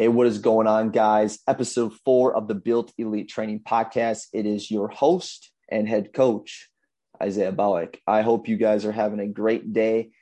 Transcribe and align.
Hey, 0.00 0.08
what 0.08 0.26
is 0.26 0.38
going 0.38 0.66
on, 0.66 0.92
guys? 0.92 1.40
Episode 1.46 1.92
four 2.06 2.34
of 2.34 2.48
the 2.48 2.54
Built 2.54 2.90
Elite 2.96 3.28
Training 3.28 3.60
Podcast. 3.60 4.28
It 4.32 4.46
is 4.46 4.70
your 4.70 4.88
host 4.88 5.52
and 5.68 5.86
head 5.86 6.14
coach, 6.14 6.70
Isaiah 7.22 7.52
Bowick. 7.52 7.98
I 8.06 8.22
hope 8.22 8.48
you 8.48 8.56
guys 8.56 8.86
are 8.86 8.92
having 8.92 9.20
a 9.20 9.26
great 9.26 9.74
day. 9.74 10.12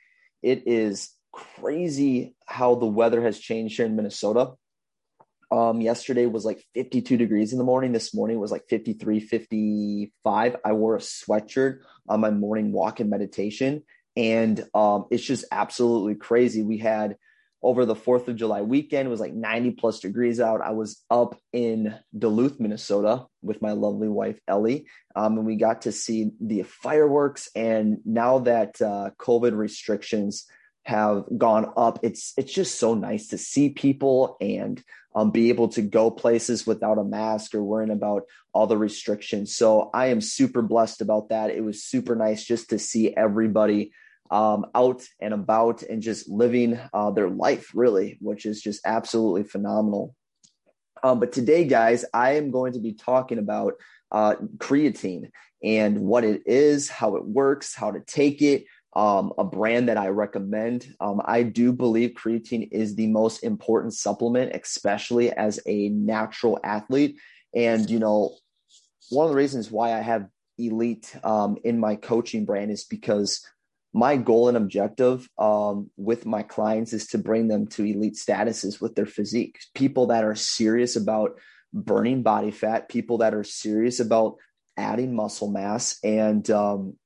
It 0.43 0.63
is 0.67 1.11
crazy 1.31 2.35
how 2.45 2.75
the 2.75 2.87
weather 2.87 3.21
has 3.21 3.39
changed 3.39 3.77
here 3.77 3.85
in 3.85 3.95
Minnesota. 3.95 4.51
Um, 5.49 5.79
yesterday 5.79 6.25
was 6.25 6.43
like 6.43 6.61
52 6.73 7.15
degrees 7.15 7.53
in 7.53 7.57
the 7.57 7.63
morning. 7.63 7.93
This 7.93 8.13
morning 8.13 8.37
was 8.37 8.51
like 8.51 8.65
53, 8.67 9.21
55. 9.21 10.57
I 10.65 10.73
wore 10.73 10.97
a 10.97 10.99
sweatshirt 10.99 11.79
on 12.05 12.19
my 12.19 12.31
morning 12.31 12.73
walk 12.73 12.99
and 12.99 13.09
meditation. 13.09 13.83
And 14.17 14.61
um, 14.73 15.05
it's 15.09 15.23
just 15.23 15.45
absolutely 15.53 16.15
crazy. 16.15 16.63
We 16.63 16.79
had 16.79 17.15
over 17.61 17.85
the 17.85 17.95
4th 17.95 18.27
of 18.27 18.35
July 18.35 18.61
weekend. 18.61 19.07
It 19.07 19.11
was 19.11 19.19
like 19.19 19.33
90 19.33 19.71
plus 19.71 19.99
degrees 19.99 20.39
out. 20.39 20.61
I 20.61 20.71
was 20.71 21.03
up 21.09 21.37
in 21.51 21.95
Duluth, 22.17 22.59
Minnesota 22.59 23.25
with 23.41 23.61
my 23.61 23.71
lovely 23.71 24.07
wife, 24.07 24.39
Ellie. 24.47 24.87
Um, 25.15 25.37
and 25.37 25.45
we 25.45 25.55
got 25.55 25.81
to 25.83 25.91
see 25.91 26.31
the 26.39 26.63
fireworks. 26.63 27.49
And 27.55 27.99
now 28.05 28.39
that 28.39 28.81
uh, 28.81 29.11
COVID 29.19 29.57
restrictions 29.57 30.45
have 30.83 31.25
gone 31.37 31.73
up, 31.75 31.99
it's, 32.03 32.33
it's 32.37 32.53
just 32.53 32.79
so 32.79 32.93
nice 32.93 33.27
to 33.27 33.37
see 33.37 33.69
people 33.69 34.37
and 34.39 34.81
um, 35.13 35.31
be 35.31 35.49
able 35.49 35.67
to 35.69 35.81
go 35.81 36.09
places 36.09 36.65
without 36.65 36.97
a 36.97 37.03
mask 37.03 37.53
or 37.55 37.63
worrying 37.63 37.91
about 37.91 38.23
all 38.53 38.67
the 38.67 38.77
restrictions. 38.77 39.55
So 39.55 39.89
I 39.93 40.07
am 40.07 40.21
super 40.21 40.61
blessed 40.61 41.01
about 41.01 41.29
that. 41.29 41.49
It 41.49 41.63
was 41.63 41.83
super 41.83 42.15
nice 42.15 42.43
just 42.43 42.69
to 42.69 42.79
see 42.79 43.13
everybody 43.15 43.91
um, 44.31 44.67
out 44.75 45.03
and 45.19 45.33
about 45.33 45.83
and 45.83 46.01
just 46.01 46.29
living 46.29 46.79
uh, 46.93 47.11
their 47.11 47.29
life, 47.29 47.71
really, 47.73 48.17
which 48.21 48.45
is 48.45 48.61
just 48.61 48.81
absolutely 48.85 49.43
phenomenal. 49.43 50.15
Um, 51.03 51.19
but 51.19 51.31
today, 51.31 51.65
guys, 51.65 52.05
I 52.13 52.33
am 52.33 52.51
going 52.51 52.73
to 52.73 52.79
be 52.79 52.93
talking 52.93 53.39
about 53.39 53.73
uh, 54.11 54.35
creatine 54.57 55.29
and 55.63 56.01
what 56.01 56.23
it 56.23 56.43
is, 56.45 56.89
how 56.89 57.15
it 57.15 57.25
works, 57.25 57.75
how 57.75 57.91
to 57.91 57.99
take 58.01 58.41
it, 58.41 58.65
um, 58.95 59.33
a 59.37 59.43
brand 59.43 59.89
that 59.89 59.97
I 59.97 60.07
recommend. 60.07 60.93
Um, 60.99 61.21
I 61.23 61.43
do 61.43 61.71
believe 61.71 62.11
creatine 62.11 62.67
is 62.71 62.95
the 62.95 63.07
most 63.07 63.43
important 63.43 63.93
supplement, 63.93 64.55
especially 64.55 65.31
as 65.31 65.59
a 65.65 65.89
natural 65.89 66.59
athlete. 66.63 67.17
And, 67.53 67.89
you 67.89 67.99
know, 67.99 68.35
one 69.09 69.25
of 69.25 69.31
the 69.31 69.37
reasons 69.37 69.71
why 69.71 69.93
I 69.93 70.01
have 70.01 70.27
elite 70.57 71.15
um, 71.23 71.57
in 71.63 71.79
my 71.79 71.95
coaching 71.95 72.45
brand 72.45 72.71
is 72.71 72.83
because 72.83 73.45
my 73.93 74.17
goal 74.17 74.47
and 74.47 74.57
objective 74.57 75.27
um, 75.37 75.89
with 75.97 76.25
my 76.25 76.43
clients 76.43 76.93
is 76.93 77.07
to 77.07 77.17
bring 77.17 77.47
them 77.47 77.67
to 77.67 77.83
elite 77.83 78.15
statuses 78.15 78.79
with 78.79 78.95
their 78.95 79.07
physique. 79.07 79.59
People 79.73 80.07
that 80.07 80.23
are 80.23 80.35
serious 80.35 80.95
about 80.95 81.39
burning 81.73 82.21
body 82.21 82.51
fat, 82.51 82.89
people 82.89 83.19
that 83.19 83.33
are 83.33 83.43
serious 83.43 83.99
about 83.99 84.35
adding 84.77 85.15
muscle 85.15 85.51
mass. 85.51 85.97
And 86.03 86.49
um, 86.51 86.97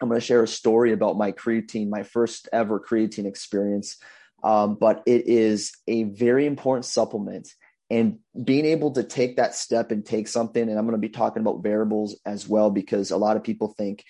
I'm 0.00 0.08
going 0.08 0.20
to 0.20 0.26
share 0.26 0.42
a 0.42 0.48
story 0.48 0.92
about 0.92 1.16
my 1.16 1.32
creatine, 1.32 1.88
my 1.88 2.02
first 2.02 2.48
ever 2.52 2.80
creatine 2.80 3.26
experience. 3.26 3.96
Um, 4.42 4.76
but 4.76 5.02
it 5.06 5.26
is 5.26 5.72
a 5.86 6.04
very 6.04 6.46
important 6.46 6.84
supplement. 6.84 7.48
And 7.90 8.18
being 8.44 8.66
able 8.66 8.90
to 8.92 9.02
take 9.02 9.36
that 9.36 9.54
step 9.54 9.90
and 9.90 10.04
take 10.04 10.28
something, 10.28 10.62
and 10.62 10.78
I'm 10.78 10.84
going 10.84 11.00
to 11.00 11.08
be 11.08 11.08
talking 11.08 11.40
about 11.40 11.62
variables 11.62 12.20
as 12.26 12.46
well, 12.46 12.70
because 12.70 13.10
a 13.10 13.16
lot 13.16 13.36
of 13.36 13.42
people 13.42 13.74
think, 13.76 14.04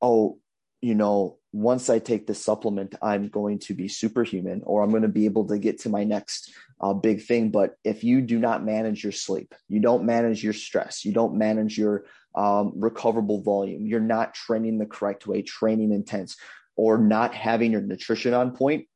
oh, 0.00 0.38
you 0.80 0.94
know, 0.94 1.38
once 1.54 1.88
I 1.88 2.00
take 2.00 2.26
this 2.26 2.42
supplement, 2.42 2.96
I'm 3.00 3.28
going 3.28 3.60
to 3.60 3.74
be 3.74 3.86
superhuman 3.86 4.62
or 4.64 4.82
I'm 4.82 4.90
going 4.90 5.02
to 5.02 5.08
be 5.08 5.26
able 5.26 5.46
to 5.46 5.56
get 5.56 5.82
to 5.82 5.88
my 5.88 6.02
next 6.02 6.52
uh, 6.80 6.94
big 6.94 7.22
thing. 7.22 7.52
But 7.52 7.76
if 7.84 8.02
you 8.02 8.22
do 8.22 8.40
not 8.40 8.64
manage 8.64 9.04
your 9.04 9.12
sleep, 9.12 9.54
you 9.68 9.78
don't 9.78 10.04
manage 10.04 10.42
your 10.42 10.52
stress, 10.52 11.04
you 11.04 11.12
don't 11.12 11.36
manage 11.36 11.78
your 11.78 12.06
um, 12.34 12.72
recoverable 12.74 13.40
volume, 13.40 13.86
you're 13.86 14.00
not 14.00 14.34
training 14.34 14.78
the 14.78 14.86
correct 14.86 15.28
way, 15.28 15.42
training 15.42 15.92
intense, 15.92 16.36
or 16.74 16.98
not 16.98 17.36
having 17.36 17.70
your 17.70 17.82
nutrition 17.82 18.34
on 18.34 18.56
point, 18.56 18.88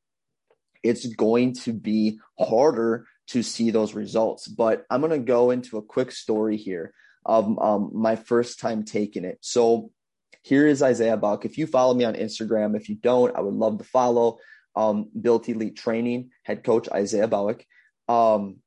it's 0.82 1.06
going 1.06 1.54
to 1.54 1.72
be 1.72 2.18
harder 2.40 3.06
to 3.28 3.44
see 3.44 3.70
those 3.70 3.94
results. 3.94 4.48
But 4.48 4.84
I'm 4.90 5.00
going 5.00 5.12
to 5.12 5.24
go 5.24 5.52
into 5.52 5.78
a 5.78 5.82
quick 5.82 6.10
story 6.10 6.56
here 6.56 6.92
of 7.24 7.56
um, 7.60 7.92
my 7.94 8.16
first 8.16 8.58
time 8.58 8.82
taking 8.82 9.24
it. 9.24 9.38
So, 9.42 9.92
here 10.42 10.66
is 10.66 10.82
Isaiah 10.82 11.18
Bowick. 11.18 11.44
If 11.44 11.58
you 11.58 11.66
follow 11.66 11.94
me 11.94 12.04
on 12.04 12.14
Instagram, 12.14 12.76
if 12.76 12.88
you 12.88 12.96
don't, 12.96 13.36
I 13.36 13.40
would 13.40 13.54
love 13.54 13.78
to 13.78 13.84
follow. 13.84 14.38
Um, 14.76 15.08
Built 15.20 15.48
Elite 15.48 15.76
Training 15.76 16.30
head 16.44 16.62
coach 16.62 16.88
Isaiah 16.90 17.28
Bowick. 17.28 17.62
Um, 18.08 18.58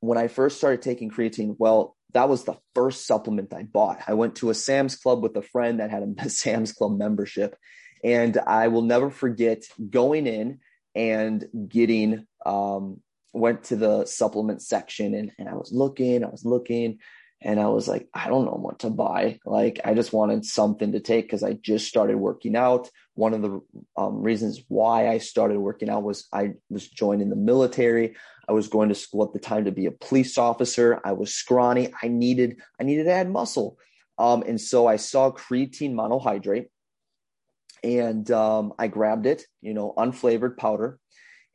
when 0.00 0.18
I 0.18 0.28
first 0.28 0.58
started 0.58 0.82
taking 0.82 1.10
creatine, 1.10 1.54
well, 1.58 1.96
that 2.12 2.28
was 2.28 2.44
the 2.44 2.56
first 2.74 3.06
supplement 3.06 3.54
I 3.54 3.62
bought. 3.62 4.02
I 4.08 4.14
went 4.14 4.36
to 4.36 4.50
a 4.50 4.54
Sam's 4.54 4.96
Club 4.96 5.22
with 5.22 5.36
a 5.36 5.42
friend 5.42 5.78
that 5.78 5.90
had 5.90 6.02
a 6.02 6.28
Sam's 6.28 6.72
Club 6.72 6.98
membership, 6.98 7.56
and 8.02 8.36
I 8.38 8.68
will 8.68 8.82
never 8.82 9.10
forget 9.10 9.62
going 9.90 10.26
in 10.26 10.58
and 10.94 11.46
getting 11.68 12.26
um, 12.44 13.00
went 13.32 13.64
to 13.64 13.76
the 13.76 14.06
supplement 14.06 14.62
section 14.62 15.14
and, 15.14 15.32
and 15.38 15.48
I 15.48 15.54
was 15.54 15.72
looking, 15.72 16.24
I 16.24 16.28
was 16.28 16.44
looking, 16.44 16.98
and 17.42 17.58
I 17.58 17.68
was 17.68 17.88
like, 17.88 18.06
I 18.12 18.28
don't 18.28 18.44
know 18.44 18.58
what 18.60 18.80
to 18.80 18.90
buy. 18.90 19.38
Like, 19.46 19.80
I 19.84 19.94
just 19.94 20.12
wanted 20.12 20.44
something 20.44 20.92
to 20.92 21.00
take 21.00 21.24
because 21.24 21.42
I 21.42 21.54
just 21.54 21.88
started 21.88 22.16
working 22.16 22.54
out. 22.54 22.90
One 23.14 23.32
of 23.32 23.40
the 23.40 23.60
um, 23.96 24.22
reasons 24.22 24.62
why 24.68 25.08
I 25.08 25.18
started 25.18 25.58
working 25.58 25.88
out 25.88 26.02
was 26.02 26.26
I 26.32 26.52
was 26.68 26.86
joining 26.86 27.30
the 27.30 27.36
military. 27.36 28.14
I 28.46 28.52
was 28.52 28.68
going 28.68 28.90
to 28.90 28.94
school 28.94 29.24
at 29.24 29.32
the 29.32 29.38
time 29.38 29.64
to 29.64 29.72
be 29.72 29.86
a 29.86 29.90
police 29.90 30.36
officer. 30.36 31.00
I 31.02 31.12
was 31.12 31.34
scrawny. 31.34 31.92
I 32.02 32.08
needed 32.08 32.58
I 32.78 32.84
needed 32.84 33.04
to 33.04 33.12
add 33.12 33.30
muscle, 33.30 33.78
um, 34.18 34.42
and 34.46 34.60
so 34.60 34.86
I 34.86 34.96
saw 34.96 35.30
creatine 35.30 35.94
monohydrate, 35.94 36.66
and 37.82 38.30
um, 38.30 38.74
I 38.78 38.88
grabbed 38.88 39.26
it. 39.26 39.46
You 39.62 39.72
know, 39.72 39.94
unflavored 39.96 40.56
powder. 40.56 40.98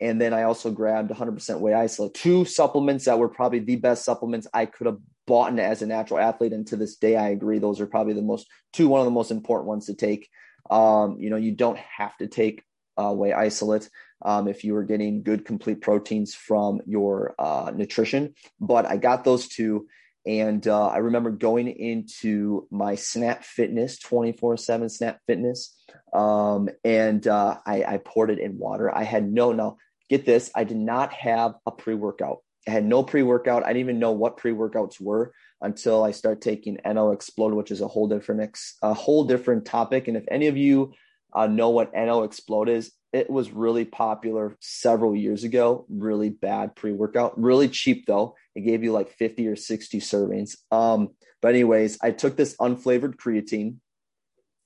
And 0.02 0.20
then 0.20 0.34
I 0.34 0.44
also 0.44 0.72
grabbed 0.72 1.10
100% 1.10 1.60
whey 1.60 1.74
isolate, 1.74 2.14
two 2.14 2.44
supplements 2.46 3.06
that 3.06 3.18
were 3.18 3.30
probably 3.30 3.60
the 3.60 3.78
best 3.78 4.04
supplements 4.04 4.48
I 4.54 4.66
could 4.66 4.88
have 4.88 5.00
bought 5.26 5.58
as 5.58 5.82
a 5.82 5.88
natural 5.88 6.20
athlete. 6.20 6.54
And 6.54 6.68
to 6.68 6.76
this 6.76 6.98
day, 6.98 7.16
I 7.16 7.30
agree 7.30 7.60
those 7.60 7.80
are 7.80 7.88
probably 7.88 8.14
the 8.14 8.22
most 8.22 8.48
two 8.74 8.88
one 8.88 9.00
of 9.00 9.06
the 9.06 9.12
most 9.12 9.32
important 9.32 9.68
ones 9.68 9.86
to 9.86 9.94
take. 9.94 10.30
Um, 10.70 11.18
you 11.20 11.30
know, 11.30 11.38
you 11.38 11.52
don't 11.52 11.78
have 11.78 12.16
to 12.18 12.28
take 12.28 12.64
uh, 12.98 13.14
whey 13.14 13.34
isolate 13.34 13.90
um, 14.24 14.48
if 14.48 14.64
you 14.64 14.76
are 14.76 14.84
getting 14.84 15.24
good 15.24 15.46
complete 15.46 15.82
proteins 15.82 16.34
from 16.34 16.82
your 16.86 17.36
uh, 17.40 17.72
nutrition. 17.74 18.34
But 18.60 18.86
I 18.86 18.98
got 18.98 19.24
those 19.24 19.48
two. 19.48 19.88
And 20.26 20.68
uh, 20.68 20.88
I 20.88 20.98
remember 20.98 21.30
going 21.30 21.68
into 21.68 22.68
my 22.72 22.96
Snap 22.96 23.44
Fitness 23.44 24.00
24 24.00 24.58
7 24.58 24.90
Snap 24.90 25.20
Fitness, 25.28 25.76
um, 26.14 26.68
and 26.84 27.28
uh, 27.28 27.60
I, 27.64 27.84
I 27.84 27.98
poured 28.04 28.32
it 28.32 28.40
in 28.40 28.58
water. 28.58 28.94
I 28.94 29.04
had 29.04 29.32
no, 29.32 29.52
no, 29.52 29.78
get 30.10 30.26
this, 30.26 30.52
I 30.56 30.64
did 30.64 30.78
not 30.78 31.14
have 31.14 31.56
a 31.66 31.72
pre 31.72 31.96
workout. 31.96 32.40
I 32.68 32.72
had 32.72 32.86
no 32.86 33.04
pre 33.04 33.24
workout. 33.24 33.64
I 33.64 33.68
didn't 33.68 33.82
even 33.82 34.00
know 34.00 34.12
what 34.12 34.38
pre 34.38 34.52
workouts 34.52 35.00
were 35.00 35.34
until 35.62 36.04
I 36.04 36.12
start 36.12 36.42
taking 36.42 36.80
NO-Xplode, 36.86 37.56
which 37.56 37.72
is 37.72 37.82
a 37.82 37.88
whole 37.88 38.08
different 38.08 38.58
a 38.82 38.94
whole 38.94 39.26
different 39.26 39.66
topic. 39.66 40.08
And 40.08 40.18
if 40.18 40.26
any 40.30 40.48
of 40.48 40.58
you 40.58 40.94
uh, 41.34 41.48
know 41.48 41.70
what 41.70 41.94
NO-Xplode 41.94 42.70
is, 42.70 42.92
it 43.14 43.30
was 43.30 43.52
really 43.52 43.86
popular 43.86 44.58
several 44.60 45.16
years 45.16 45.44
ago. 45.44 45.86
Really 45.90 46.30
bad 46.30 46.76
pre 46.76 46.92
workout, 46.92 47.40
really 47.40 47.70
cheap 47.70 48.06
though. 48.08 48.36
It 48.56 48.62
gave 48.62 48.84
you 48.84 48.92
like 48.92 49.12
50 49.12 49.48
or 49.48 49.56
60 49.56 50.00
servings. 50.00 50.56
Um, 50.72 51.10
but 51.42 51.54
anyways, 51.54 51.98
I 52.02 52.12
took 52.12 52.36
this 52.36 52.56
unflavored 52.58 53.16
creatine 53.16 53.76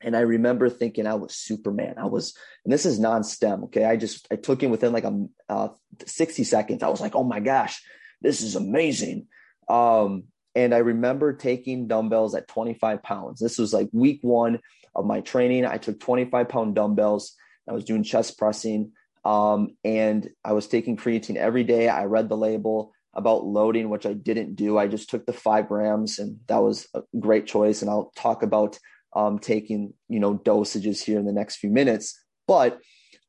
and 0.01 0.15
I 0.15 0.21
remember 0.21 0.69
thinking 0.69 1.07
I 1.07 1.15
was 1.15 1.35
Superman. 1.35 1.95
I 1.97 2.05
was, 2.05 2.35
and 2.63 2.71
this 2.73 2.85
is 2.85 2.99
non-stim. 2.99 3.65
Okay, 3.65 3.85
I 3.85 3.97
just 3.97 4.27
I 4.31 4.35
took 4.35 4.63
in 4.63 4.71
within 4.71 4.93
like 4.93 5.03
a 5.03 5.25
uh, 5.49 5.69
sixty 6.05 6.43
seconds. 6.43 6.83
I 6.83 6.89
was 6.89 7.01
like, 7.01 7.15
oh 7.15 7.23
my 7.23 7.39
gosh, 7.39 7.81
this 8.21 8.41
is 8.41 8.55
amazing. 8.55 9.27
Um, 9.67 10.23
and 10.55 10.73
I 10.73 10.79
remember 10.79 11.33
taking 11.33 11.87
dumbbells 11.87 12.33
at 12.33 12.47
25 12.47 13.03
pounds. 13.03 13.39
This 13.39 13.57
was 13.57 13.71
like 13.71 13.87
week 13.93 14.19
one 14.23 14.59
of 14.95 15.05
my 15.05 15.21
training. 15.21 15.65
I 15.65 15.77
took 15.77 15.99
25 15.99 16.49
pound 16.49 16.75
dumbbells. 16.75 17.35
I 17.67 17.73
was 17.73 17.85
doing 17.85 18.03
chest 18.03 18.37
pressing, 18.37 18.93
um, 19.23 19.75
and 19.83 20.27
I 20.43 20.53
was 20.53 20.67
taking 20.67 20.97
creatine 20.97 21.35
every 21.35 21.63
day. 21.63 21.87
I 21.87 22.05
read 22.05 22.29
the 22.29 22.37
label 22.37 22.93
about 23.13 23.45
loading, 23.45 23.89
which 23.89 24.05
I 24.05 24.13
didn't 24.13 24.55
do. 24.55 24.77
I 24.77 24.87
just 24.87 25.09
took 25.09 25.25
the 25.25 25.33
five 25.33 25.67
grams, 25.67 26.17
and 26.19 26.39
that 26.47 26.63
was 26.63 26.87
a 26.95 27.03
great 27.19 27.45
choice. 27.45 27.81
And 27.81 27.91
I'll 27.91 28.11
talk 28.15 28.41
about 28.41 28.79
um, 29.13 29.39
taking 29.39 29.93
you 30.07 30.19
know 30.19 30.37
dosages 30.37 31.03
here 31.03 31.19
in 31.19 31.25
the 31.25 31.33
next 31.33 31.57
few 31.57 31.69
minutes. 31.69 32.19
But 32.47 32.79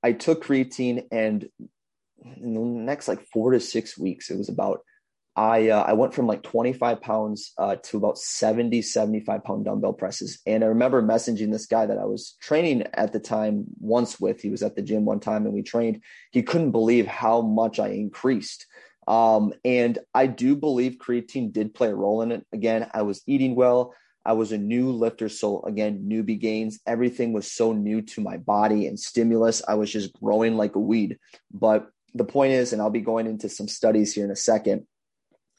I 0.02 0.12
took 0.12 0.44
creatine, 0.44 1.06
and 1.10 1.48
in 2.36 2.54
the 2.54 2.60
next 2.60 3.08
like 3.08 3.26
four 3.32 3.52
to 3.52 3.60
six 3.60 3.98
weeks, 3.98 4.30
it 4.30 4.38
was 4.38 4.48
about 4.48 4.80
I 5.36 5.68
uh, 5.68 5.82
I 5.82 5.92
went 5.92 6.12
from 6.12 6.26
like 6.26 6.42
25 6.42 7.00
pounds 7.00 7.52
uh, 7.56 7.76
to 7.76 7.96
about 7.96 8.18
70, 8.18 8.82
75 8.82 9.44
pound 9.44 9.64
dumbbell 9.64 9.92
presses. 9.92 10.40
And 10.44 10.64
I 10.64 10.66
remember 10.66 11.02
messaging 11.02 11.52
this 11.52 11.66
guy 11.66 11.86
that 11.86 11.98
I 11.98 12.04
was 12.04 12.36
training 12.42 12.86
at 12.94 13.12
the 13.12 13.20
time 13.20 13.64
once 13.78 14.20
with. 14.20 14.40
He 14.40 14.50
was 14.50 14.62
at 14.62 14.74
the 14.74 14.82
gym 14.82 15.04
one 15.04 15.20
time 15.20 15.46
and 15.46 15.54
we 15.54 15.62
trained. 15.62 16.02
He 16.32 16.42
couldn't 16.42 16.72
believe 16.72 17.06
how 17.06 17.42
much 17.42 17.78
I 17.78 17.88
increased 17.88 18.66
Um, 19.06 19.54
and 19.64 19.98
I 20.14 20.26
do 20.26 20.56
believe 20.56 20.98
creatine 20.98 21.52
did 21.52 21.74
play 21.74 21.88
a 21.88 21.94
role 21.94 22.22
in 22.22 22.32
it. 22.32 22.46
Again, 22.52 22.90
I 22.92 23.02
was 23.02 23.22
eating 23.26 23.54
well. 23.54 23.94
I 24.24 24.34
was 24.34 24.52
a 24.52 24.58
new 24.58 24.90
lifter. 24.90 25.28
So 25.28 25.62
again, 25.62 26.06
newbie 26.08 26.38
gains. 26.38 26.78
Everything 26.86 27.32
was 27.32 27.50
so 27.50 27.72
new 27.72 28.02
to 28.02 28.20
my 28.20 28.36
body 28.36 28.86
and 28.86 28.98
stimulus. 28.98 29.62
I 29.66 29.74
was 29.74 29.90
just 29.90 30.12
growing 30.14 30.56
like 30.56 30.76
a 30.76 30.80
weed. 30.80 31.18
But 31.52 31.88
the 32.14 32.24
point 32.24 32.52
is, 32.52 32.72
and 32.72 32.82
I'll 32.82 32.90
be 32.90 33.00
going 33.00 33.26
into 33.26 33.48
some 33.48 33.68
studies 33.68 34.14
here 34.14 34.24
in 34.24 34.30
a 34.30 34.36
second, 34.36 34.86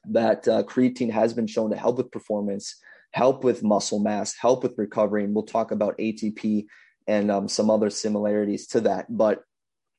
that 0.09 0.47
uh, 0.47 0.63
creatine 0.63 1.11
has 1.11 1.33
been 1.33 1.47
shown 1.47 1.71
to 1.71 1.77
help 1.77 1.97
with 1.97 2.11
performance, 2.11 2.75
help 3.13 3.43
with 3.43 3.63
muscle 3.63 3.99
mass, 3.99 4.35
help 4.35 4.63
with 4.63 4.77
recovery. 4.77 5.23
And 5.23 5.33
we'll 5.33 5.45
talk 5.45 5.71
about 5.71 5.97
ATP 5.97 6.65
and 7.07 7.31
um, 7.31 7.47
some 7.47 7.69
other 7.69 7.89
similarities 7.89 8.67
to 8.67 8.81
that. 8.81 9.05
But 9.09 9.43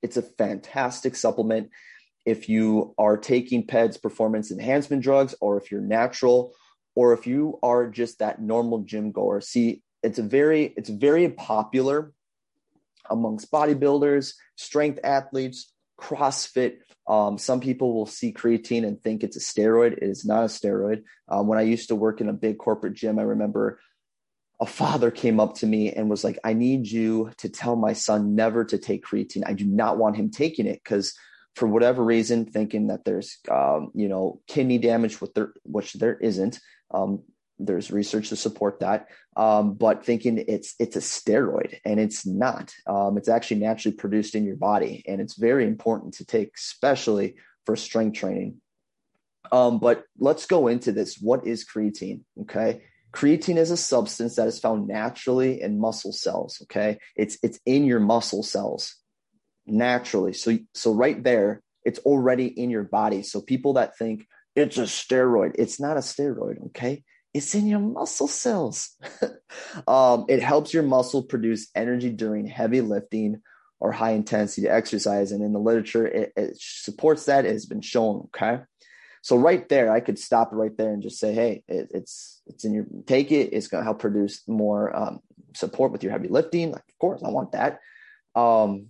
it's 0.02 0.16
a 0.16 0.22
fantastic 0.22 1.16
supplement 1.16 1.70
if 2.24 2.48
you 2.48 2.94
are 2.98 3.16
taking 3.16 3.66
PEDS 3.66 4.00
performance 4.00 4.50
enhancement 4.52 5.02
drugs, 5.02 5.34
or 5.40 5.56
if 5.56 5.70
you're 5.70 5.80
natural, 5.80 6.54
or 6.94 7.12
if 7.12 7.26
you 7.26 7.58
are 7.62 7.88
just 7.88 8.18
that 8.18 8.40
normal 8.40 8.80
gym 8.80 9.12
goer. 9.12 9.40
See, 9.40 9.82
it's 10.02 10.18
a 10.18 10.22
very 10.22 10.72
it's 10.76 10.90
very 10.90 11.28
popular 11.28 12.12
amongst 13.08 13.50
bodybuilders, 13.50 14.34
strength 14.56 15.00
athletes, 15.04 15.72
CrossFit. 16.00 16.78
Um, 17.06 17.38
some 17.38 17.60
people 17.60 17.94
will 17.94 18.06
see 18.06 18.32
creatine 18.32 18.86
and 18.86 19.00
think 19.00 19.22
it's 19.22 19.36
a 19.36 19.40
steroid. 19.40 19.92
It 19.94 20.02
is 20.02 20.24
not 20.24 20.44
a 20.44 20.46
steroid. 20.46 21.02
Um, 21.28 21.46
when 21.46 21.58
I 21.58 21.62
used 21.62 21.88
to 21.88 21.96
work 21.96 22.20
in 22.20 22.28
a 22.28 22.32
big 22.32 22.58
corporate 22.58 22.94
gym, 22.94 23.18
I 23.18 23.22
remember 23.22 23.80
a 24.60 24.66
father 24.66 25.10
came 25.10 25.40
up 25.40 25.56
to 25.56 25.66
me 25.66 25.92
and 25.92 26.08
was 26.08 26.22
like, 26.22 26.38
I 26.44 26.52
need 26.52 26.86
you 26.86 27.32
to 27.38 27.48
tell 27.48 27.74
my 27.74 27.94
son 27.94 28.36
never 28.36 28.64
to 28.66 28.78
take 28.78 29.04
creatine. 29.04 29.42
I 29.44 29.54
do 29.54 29.64
not 29.64 29.98
want 29.98 30.16
him 30.16 30.30
taking 30.30 30.66
it 30.66 30.80
because 30.84 31.14
for 31.56 31.66
whatever 31.66 32.04
reason, 32.04 32.46
thinking 32.46 32.86
that 32.86 33.04
there's, 33.04 33.38
um, 33.50 33.90
you 33.94 34.08
know, 34.08 34.40
kidney 34.46 34.78
damage, 34.78 35.20
with 35.20 35.34
there, 35.34 35.52
which 35.64 35.94
there 35.94 36.16
isn't. 36.16 36.60
Um, 36.92 37.22
there's 37.58 37.90
research 37.90 38.30
to 38.30 38.36
support 38.36 38.80
that, 38.80 39.08
um, 39.36 39.74
but 39.74 40.04
thinking 40.04 40.44
it's 40.48 40.74
it's 40.78 40.96
a 40.96 41.00
steroid 41.00 41.78
and 41.84 42.00
it's 42.00 42.26
not. 42.26 42.74
Um, 42.86 43.16
it's 43.16 43.28
actually 43.28 43.60
naturally 43.60 43.96
produced 43.96 44.34
in 44.34 44.44
your 44.44 44.56
body, 44.56 45.04
and 45.06 45.20
it's 45.20 45.36
very 45.36 45.66
important 45.66 46.14
to 46.14 46.24
take, 46.24 46.52
especially 46.56 47.36
for 47.64 47.76
strength 47.76 48.18
training. 48.18 48.60
Um, 49.50 49.78
but 49.78 50.04
let's 50.18 50.46
go 50.46 50.68
into 50.68 50.92
this. 50.92 51.18
What 51.20 51.46
is 51.46 51.64
creatine? 51.64 52.20
Okay, 52.42 52.82
creatine 53.12 53.58
is 53.58 53.70
a 53.70 53.76
substance 53.76 54.36
that 54.36 54.48
is 54.48 54.58
found 54.58 54.88
naturally 54.88 55.60
in 55.60 55.80
muscle 55.80 56.12
cells. 56.12 56.58
Okay, 56.64 56.98
it's 57.16 57.38
it's 57.42 57.60
in 57.66 57.84
your 57.84 58.00
muscle 58.00 58.42
cells 58.42 58.96
naturally. 59.66 60.32
So 60.32 60.58
so 60.74 60.92
right 60.92 61.22
there, 61.22 61.62
it's 61.84 62.00
already 62.00 62.46
in 62.46 62.70
your 62.70 62.84
body. 62.84 63.22
So 63.22 63.40
people 63.40 63.74
that 63.74 63.96
think 63.96 64.26
it's 64.54 64.78
a 64.78 64.82
steroid, 64.82 65.52
it's 65.58 65.80
not 65.80 65.96
a 65.96 66.00
steroid. 66.00 66.66
Okay, 66.66 67.04
it's 67.34 67.54
in 67.54 67.66
your 67.66 67.80
muscle 67.80 68.28
cells. 68.28 68.96
um, 69.88 70.26
it 70.28 70.42
helps 70.42 70.74
your 70.74 70.82
muscle 70.82 71.22
produce 71.22 71.68
energy 71.74 72.10
during 72.10 72.46
heavy 72.46 72.80
lifting 72.80 73.40
or 73.80 73.90
high 73.90 74.12
intensity 74.12 74.68
exercise. 74.68 75.32
And 75.32 75.42
in 75.42 75.52
the 75.52 75.58
literature, 75.58 76.06
it, 76.06 76.32
it, 76.36 76.56
supports 76.56 77.26
that. 77.26 77.44
It 77.44 77.52
has 77.52 77.66
been 77.66 77.80
shown. 77.80 78.28
Okay. 78.34 78.62
So 79.22 79.36
right 79.36 79.68
there, 79.68 79.90
I 79.90 80.00
could 80.00 80.18
stop 80.18 80.50
right 80.52 80.76
there 80.76 80.92
and 80.92 81.02
just 81.02 81.18
say, 81.18 81.32
hey, 81.32 81.64
it, 81.66 81.90
it's 81.92 82.42
it's 82.46 82.64
in 82.64 82.74
your 82.74 82.86
take 83.06 83.32
it. 83.32 83.52
It's 83.52 83.68
going 83.68 83.80
to 83.80 83.84
help 83.84 83.98
produce 83.98 84.42
more 84.46 84.94
um, 84.94 85.20
support 85.54 85.90
with 85.90 86.02
your 86.02 86.12
heavy 86.12 86.28
lifting. 86.28 86.72
Like, 86.72 86.84
of 86.88 86.98
course, 87.00 87.22
I 87.24 87.30
want 87.30 87.52
that. 87.52 87.80
Um, 88.34 88.88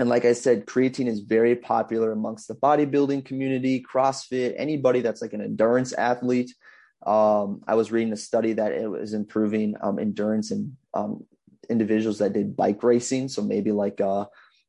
and 0.00 0.08
like 0.08 0.24
I 0.24 0.32
said, 0.32 0.64
creatine 0.64 1.08
is 1.08 1.20
very 1.20 1.54
popular 1.54 2.10
amongst 2.10 2.48
the 2.48 2.54
bodybuilding 2.54 3.26
community, 3.26 3.84
CrossFit, 3.84 4.54
anybody 4.56 5.02
that's 5.02 5.20
like 5.20 5.34
an 5.34 5.42
endurance 5.42 5.92
athlete. 5.92 6.54
Um, 7.04 7.60
I 7.68 7.74
was 7.74 7.92
reading 7.92 8.14
a 8.14 8.16
study 8.16 8.54
that 8.54 8.72
it 8.72 8.90
was 8.90 9.12
improving 9.12 9.74
um, 9.82 9.98
endurance 9.98 10.52
in 10.52 10.74
um, 10.94 11.26
individuals 11.68 12.16
that 12.20 12.32
did 12.32 12.56
bike 12.56 12.82
racing. 12.82 13.28
So 13.28 13.42
maybe 13.42 13.72
like 13.72 14.00
a 14.00 14.26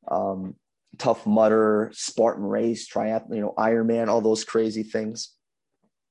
um, 0.09 0.55
Tough 0.97 1.25
Mudder, 1.25 1.91
Spartan 1.93 2.43
Race, 2.43 2.89
Triathlon, 2.89 3.33
you 3.33 3.41
know, 3.41 3.53
Ironman, 3.57 4.09
all 4.09 4.19
those 4.19 4.43
crazy 4.43 4.83
things. 4.83 5.33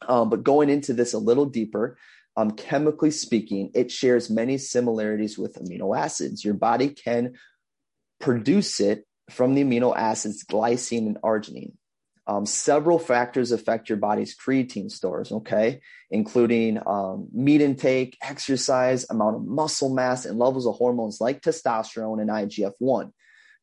Um, 0.08 0.30
but 0.30 0.44
going 0.44 0.70
into 0.70 0.94
this 0.94 1.12
a 1.12 1.18
little 1.18 1.44
deeper, 1.44 1.98
um, 2.38 2.52
chemically 2.52 3.10
speaking, 3.10 3.70
it 3.74 3.90
shares 3.90 4.30
many 4.30 4.56
similarities 4.56 5.36
with 5.36 5.62
amino 5.62 5.94
acids. 5.94 6.42
Your 6.42 6.54
body 6.54 6.88
can 6.88 7.34
produce 8.18 8.80
it 8.80 9.04
from 9.30 9.54
the 9.54 9.64
amino 9.64 9.96
acids 9.96 10.44
glycine 10.44 11.06
and 11.06 11.20
arginine. 11.22 11.72
Um, 12.26 12.46
several 12.46 12.98
factors 12.98 13.50
affect 13.50 13.88
your 13.88 13.98
body's 13.98 14.36
creatine 14.36 14.90
stores, 14.90 15.32
okay, 15.32 15.80
including 16.10 16.78
um, 16.86 17.28
meat 17.32 17.60
intake, 17.60 18.16
exercise, 18.22 19.04
amount 19.10 19.36
of 19.36 19.44
muscle 19.44 19.92
mass, 19.92 20.26
and 20.26 20.38
levels 20.38 20.66
of 20.66 20.76
hormones 20.76 21.20
like 21.20 21.40
testosterone 21.40 22.20
and 22.20 22.30
IGF 22.30 22.74
1. 22.78 23.12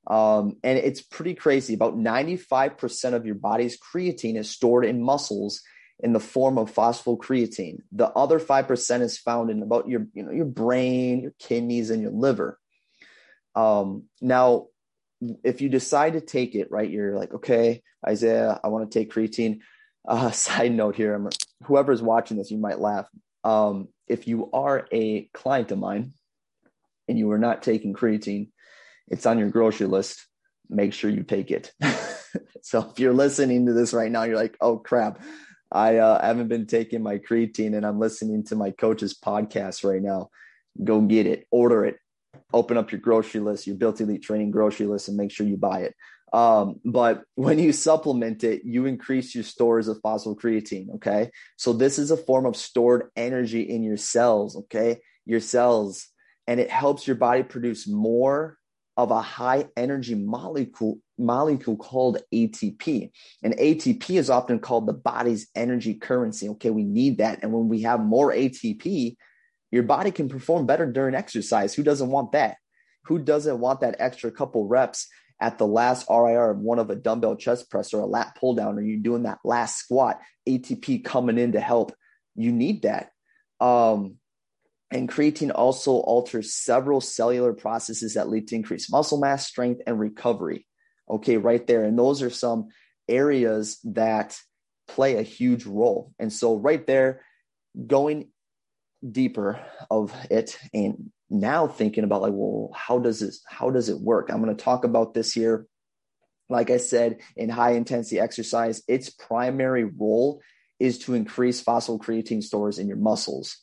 Um, 0.07 0.57
and 0.63 0.77
it's 0.77 1.01
pretty 1.01 1.33
crazy. 1.33 1.73
About 1.75 1.97
95% 1.97 3.13
of 3.13 3.25
your 3.25 3.35
body's 3.35 3.77
creatine 3.79 4.37
is 4.37 4.49
stored 4.49 4.85
in 4.85 5.01
muscles 5.01 5.61
in 5.99 6.13
the 6.13 6.19
form 6.19 6.57
of 6.57 6.73
phosphocreatine. 6.73 7.81
The 7.91 8.07
other 8.07 8.39
5% 8.39 9.01
is 9.01 9.17
found 9.17 9.49
in 9.49 9.61
about 9.61 9.87
your, 9.87 10.07
you 10.13 10.23
know, 10.23 10.31
your 10.31 10.45
brain, 10.45 11.21
your 11.21 11.33
kidneys, 11.39 11.89
and 11.89 12.01
your 12.01 12.11
liver. 12.11 12.59
Um, 13.55 14.03
now, 14.21 14.67
if 15.43 15.61
you 15.61 15.69
decide 15.69 16.13
to 16.13 16.21
take 16.21 16.55
it, 16.55 16.71
right, 16.71 16.89
you're 16.89 17.17
like, 17.17 17.33
okay, 17.33 17.81
Isaiah, 18.07 18.59
I 18.63 18.67
want 18.67 18.89
to 18.89 18.99
take 18.99 19.11
creatine. 19.11 19.59
Uh, 20.07 20.31
side 20.31 20.71
note 20.71 20.95
here, 20.95 21.13
I'm, 21.15 21.29
whoever's 21.63 22.01
watching 22.01 22.37
this, 22.37 22.51
you 22.51 22.57
might 22.57 22.79
laugh. 22.79 23.07
Um, 23.43 23.87
if 24.07 24.27
you 24.27 24.49
are 24.51 24.87
a 24.91 25.23
client 25.33 25.71
of 25.71 25.79
mine 25.79 26.13
and 27.07 27.17
you 27.17 27.31
are 27.31 27.37
not 27.37 27.63
taking 27.63 27.93
creatine, 27.93 28.49
it's 29.07 29.25
on 29.25 29.39
your 29.39 29.49
grocery 29.49 29.87
list. 29.87 30.25
Make 30.69 30.93
sure 30.93 31.09
you 31.09 31.23
take 31.23 31.51
it. 31.51 31.71
so 32.61 32.89
if 32.91 32.99
you're 32.99 33.13
listening 33.13 33.65
to 33.67 33.73
this 33.73 33.93
right 33.93 34.11
now, 34.11 34.23
you're 34.23 34.35
like, 34.35 34.57
oh 34.59 34.77
crap, 34.77 35.21
I 35.71 35.97
uh, 35.97 36.25
haven't 36.25 36.49
been 36.49 36.67
taking 36.67 37.03
my 37.03 37.17
creatine 37.17 37.75
and 37.75 37.85
I'm 37.85 37.99
listening 37.99 38.43
to 38.45 38.55
my 38.55 38.71
coach's 38.71 39.17
podcast 39.17 39.89
right 39.89 40.01
now. 40.01 40.29
Go 40.83 41.01
get 41.01 41.25
it, 41.25 41.47
order 41.51 41.85
it, 41.85 41.97
open 42.53 42.77
up 42.77 42.91
your 42.91 43.01
grocery 43.01 43.41
list, 43.41 43.67
your 43.67 43.75
Built 43.75 44.01
Elite 44.01 44.23
Training 44.23 44.51
grocery 44.51 44.85
list, 44.85 45.07
and 45.07 45.17
make 45.17 45.31
sure 45.31 45.45
you 45.45 45.57
buy 45.57 45.81
it. 45.81 45.95
Um, 46.33 46.79
but 46.85 47.23
when 47.35 47.59
you 47.59 47.71
supplement 47.73 48.44
it, 48.44 48.61
you 48.63 48.85
increase 48.85 49.33
your 49.35 49.44
stores 49.44 49.87
of 49.87 50.01
phosphocreatine. 50.01 50.95
Okay. 50.95 51.31
So 51.57 51.73
this 51.73 51.99
is 51.99 52.11
a 52.11 52.18
form 52.18 52.45
of 52.45 52.56
stored 52.56 53.09
energy 53.16 53.61
in 53.61 53.83
your 53.83 53.97
cells. 53.97 54.56
Okay. 54.56 54.99
Your 55.25 55.39
cells, 55.39 56.07
and 56.47 56.59
it 56.59 56.69
helps 56.69 57.06
your 57.06 57.18
body 57.18 57.44
produce 57.44 57.87
more 57.87 58.57
of 58.95 59.11
a 59.11 59.21
high 59.21 59.68
energy 59.77 60.16
molecule 60.16 60.99
molecule 61.19 61.77
called 61.77 62.19
ATP. 62.33 63.11
And 63.44 63.56
ATP 63.57 64.18
is 64.18 64.30
often 64.30 64.59
called 64.59 64.87
the 64.87 64.94
body's 64.94 65.47
energy 65.56 65.95
currency. 65.95 66.49
Okay, 66.49 66.69
we 66.69 66.83
need 66.83 67.18
that. 67.18 67.39
And 67.42 67.51
when 67.51 67.68
we 67.69 67.81
have 67.81 67.99
more 67.99 68.31
ATP, 68.31 69.16
your 69.71 69.83
body 69.83 70.12
can 70.12 70.30
perform 70.30 70.66
better 70.66 70.86
during 70.86 71.16
exercise. 71.16 71.74
Who 71.74 71.83
doesn't 71.83 72.09
want 72.09 72.31
that? 72.31 72.57
Who 73.06 73.19
doesn't 73.19 73.59
want 73.59 73.81
that 73.81 73.97
extra 74.00 74.31
couple 74.31 74.68
reps 74.68 75.07
at 75.40 75.57
the 75.57 75.68
last 75.68 76.07
RIR 76.09 76.52
of 76.52 76.59
one 76.59 76.80
of 76.80 76.90
a 76.90 76.95
dumbbell 76.95 77.36
chest 77.36 77.69
press 77.69 77.94
or 77.94 78.02
a 78.02 78.06
lat 78.06 78.36
pull 78.40 78.56
down, 78.56 78.78
or 78.78 78.81
you 78.81 78.97
doing 78.97 79.24
that 79.24 79.40
last 79.44 79.78
squat, 79.78 80.19
ATP 80.47 81.04
coming 81.04 81.38
in 81.38 81.54
to 81.54 81.59
help? 81.59 81.94
You 82.36 82.52
need 82.52 82.83
that. 82.83 83.12
Um, 83.59 84.16
and 84.90 85.09
creatine 85.09 85.52
also 85.54 85.94
alters 85.94 86.54
several 86.54 87.02
cellular 87.02 87.54
processes 87.54 88.14
that 88.14 88.30
lead 88.30 88.47
to 88.47 88.56
increased 88.56 88.92
muscle 88.92 89.19
mass, 89.19 89.45
strength, 89.45 89.81
and 89.86 90.00
recovery. 90.00 90.66
Okay, 91.09 91.38
right 91.38 91.66
there. 91.68 91.83
And 91.83 91.97
those 91.97 92.21
are 92.21 92.30
some 92.30 92.69
areas 93.07 93.80
that 93.83 94.40
play 94.88 95.16
a 95.16 95.24
huge 95.24 95.66
role. 95.66 96.14
And 96.19 96.31
so, 96.31 96.56
right 96.56 96.86
there, 96.88 97.21
going 97.86 98.30
deeper 99.11 99.59
of 99.92 100.13
it 100.30 100.57
and 100.73 101.11
now 101.30 101.68
thinking 101.68 102.04
about 102.04 102.21
like 102.21 102.33
well 102.33 102.71
how 102.73 102.97
does 102.97 103.19
this 103.19 103.42
how 103.47 103.69
does 103.69 103.89
it 103.89 103.99
work? 103.99 104.30
I'm 104.30 104.42
going 104.42 104.56
to 104.56 104.63
talk 104.63 104.83
about 104.85 105.13
this 105.13 105.33
here. 105.33 105.68
Like 106.49 106.69
i 106.69 106.77
said 106.77 107.18
in 107.35 107.49
high 107.49 107.71
intensity 107.71 108.19
exercise 108.19 108.81
its 108.87 109.09
primary 109.09 109.83
role 109.83 110.42
is 110.80 110.99
to 110.99 111.13
increase 111.13 111.63
phosphocreatine 111.63 112.44
stores 112.44 112.80
in 112.80 112.87
your 112.87 112.97
muscles 112.97 113.57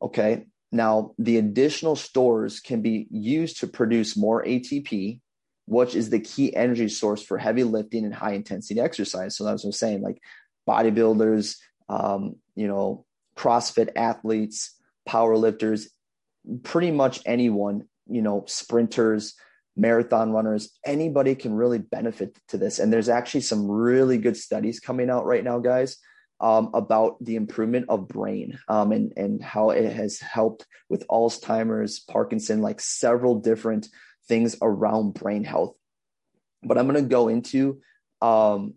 okay? 0.00 0.44
Now 0.72 1.14
the 1.18 1.36
additional 1.38 1.96
stores 1.96 2.60
can 2.60 2.82
be 2.82 3.06
used 3.10 3.60
to 3.60 3.66
produce 3.66 4.16
more 4.16 4.44
atp 4.44 5.20
which 5.66 5.94
is 5.94 6.10
the 6.10 6.20
key 6.20 6.54
energy 6.54 6.88
source 6.88 7.22
for 7.22 7.38
heavy 7.38 7.62
lifting 7.62 8.04
and 8.04 8.14
high 8.14 8.32
intensity 8.32 8.80
exercise. 8.80 9.36
So 9.36 9.44
that's 9.44 9.62
what 9.62 9.68
i'm 9.68 9.72
saying 9.72 10.02
like 10.02 10.20
bodybuilders 10.68 11.56
um, 11.88 12.36
you 12.54 12.68
know 12.68 13.04
CrossFit 13.36 13.90
athletes, 13.96 14.74
power 15.06 15.36
lifters, 15.36 15.88
pretty 16.62 16.90
much 16.90 17.20
anyone, 17.26 17.88
you 18.08 18.22
know, 18.22 18.44
sprinters, 18.46 19.34
marathon 19.76 20.32
runners, 20.32 20.70
anybody 20.84 21.34
can 21.34 21.54
really 21.54 21.78
benefit 21.78 22.36
to 22.48 22.58
this. 22.58 22.78
And 22.78 22.92
there's 22.92 23.08
actually 23.08 23.40
some 23.40 23.70
really 23.70 24.18
good 24.18 24.36
studies 24.36 24.80
coming 24.80 25.08
out 25.10 25.24
right 25.24 25.44
now, 25.44 25.58
guys, 25.58 25.96
um, 26.40 26.70
about 26.74 27.22
the 27.24 27.36
improvement 27.36 27.86
of 27.88 28.08
brain 28.08 28.58
um, 28.68 28.92
and, 28.92 29.12
and 29.16 29.42
how 29.42 29.70
it 29.70 29.92
has 29.92 30.18
helped 30.18 30.66
with 30.88 31.06
Alzheimer's, 31.08 32.00
Parkinson, 32.00 32.60
like 32.60 32.80
several 32.80 33.36
different 33.36 33.88
things 34.28 34.56
around 34.60 35.14
brain 35.14 35.44
health. 35.44 35.74
But 36.62 36.78
I'm 36.78 36.88
going 36.88 37.02
to 37.02 37.08
go 37.08 37.28
into 37.28 37.80
um, 38.20 38.74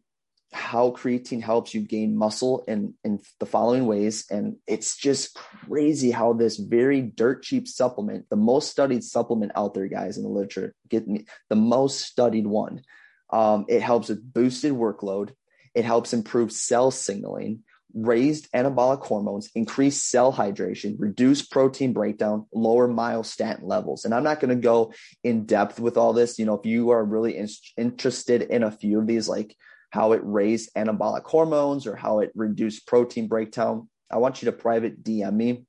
how 0.56 0.92
creatine 0.92 1.44
helps 1.44 1.74
you 1.74 1.82
gain 1.82 2.18
muscle 2.18 2.64
in, 2.68 2.94
in 3.04 3.20
the 3.40 3.46
following 3.46 3.86
ways. 3.86 4.26
And 4.32 4.56
it's 4.66 4.96
just 4.96 5.36
crazy 5.36 6.12
how 6.12 6.32
this 6.32 6.56
very 6.58 7.02
dirt 7.02 7.44
cheap 7.44 7.68
supplement, 7.68 8.30
the 8.30 8.38
most 8.38 8.72
studied 8.72 9.04
supplement 9.04 9.52
out 9.56 9.74
there, 9.74 9.88
guys, 9.88 10.18
in 10.18 10.24
the 10.24 10.30
literature, 10.30 10.74
get 10.90 11.08
me 11.08 11.26
the 11.50 11.58
most 11.58 12.00
studied 12.00 12.48
one. 12.48 12.82
Um, 13.30 13.66
it 13.68 13.82
helps 13.82 14.08
with 14.08 14.34
boosted 14.34 14.72
workload. 14.72 15.34
It 15.74 15.84
helps 15.84 16.14
improve 16.14 16.54
cell 16.54 16.90
signaling, 16.90 17.64
raised 17.94 18.50
anabolic 18.54 19.06
hormones, 19.06 19.50
increase 19.56 20.02
cell 20.02 20.32
hydration, 20.32 20.96
reduce 20.98 21.46
protein 21.46 21.92
breakdown, 21.92 22.46
lower 22.54 22.88
myostatin 22.88 23.64
levels. 23.64 24.06
And 24.06 24.14
I'm 24.14 24.24
not 24.24 24.40
going 24.40 24.56
to 24.56 24.62
go 24.62 24.94
in 25.22 25.46
depth 25.46 25.82
with 25.82 25.98
all 25.98 26.14
this. 26.14 26.40
You 26.40 26.46
know, 26.46 26.58
if 26.58 26.66
you 26.66 26.92
are 26.92 27.04
really 27.04 27.36
in- 27.36 27.50
interested 27.76 28.44
in 28.44 28.64
a 28.64 28.72
few 28.72 29.00
of 29.00 29.08
these, 29.08 29.28
like 29.28 29.58
how 29.92 30.12
it 30.14 30.22
raised 30.24 30.74
anabolic 30.76 31.24
hormones 31.24 31.88
or 31.88 31.96
how 31.96 32.20
it 32.20 32.32
reduced 32.36 32.88
protein 32.88 33.28
breakdown, 33.28 33.90
I 34.12 34.18
want 34.18 34.42
you 34.42 34.48
to 34.48 34.58
private 34.58 35.04
DM 35.04 35.34
me 35.34 35.66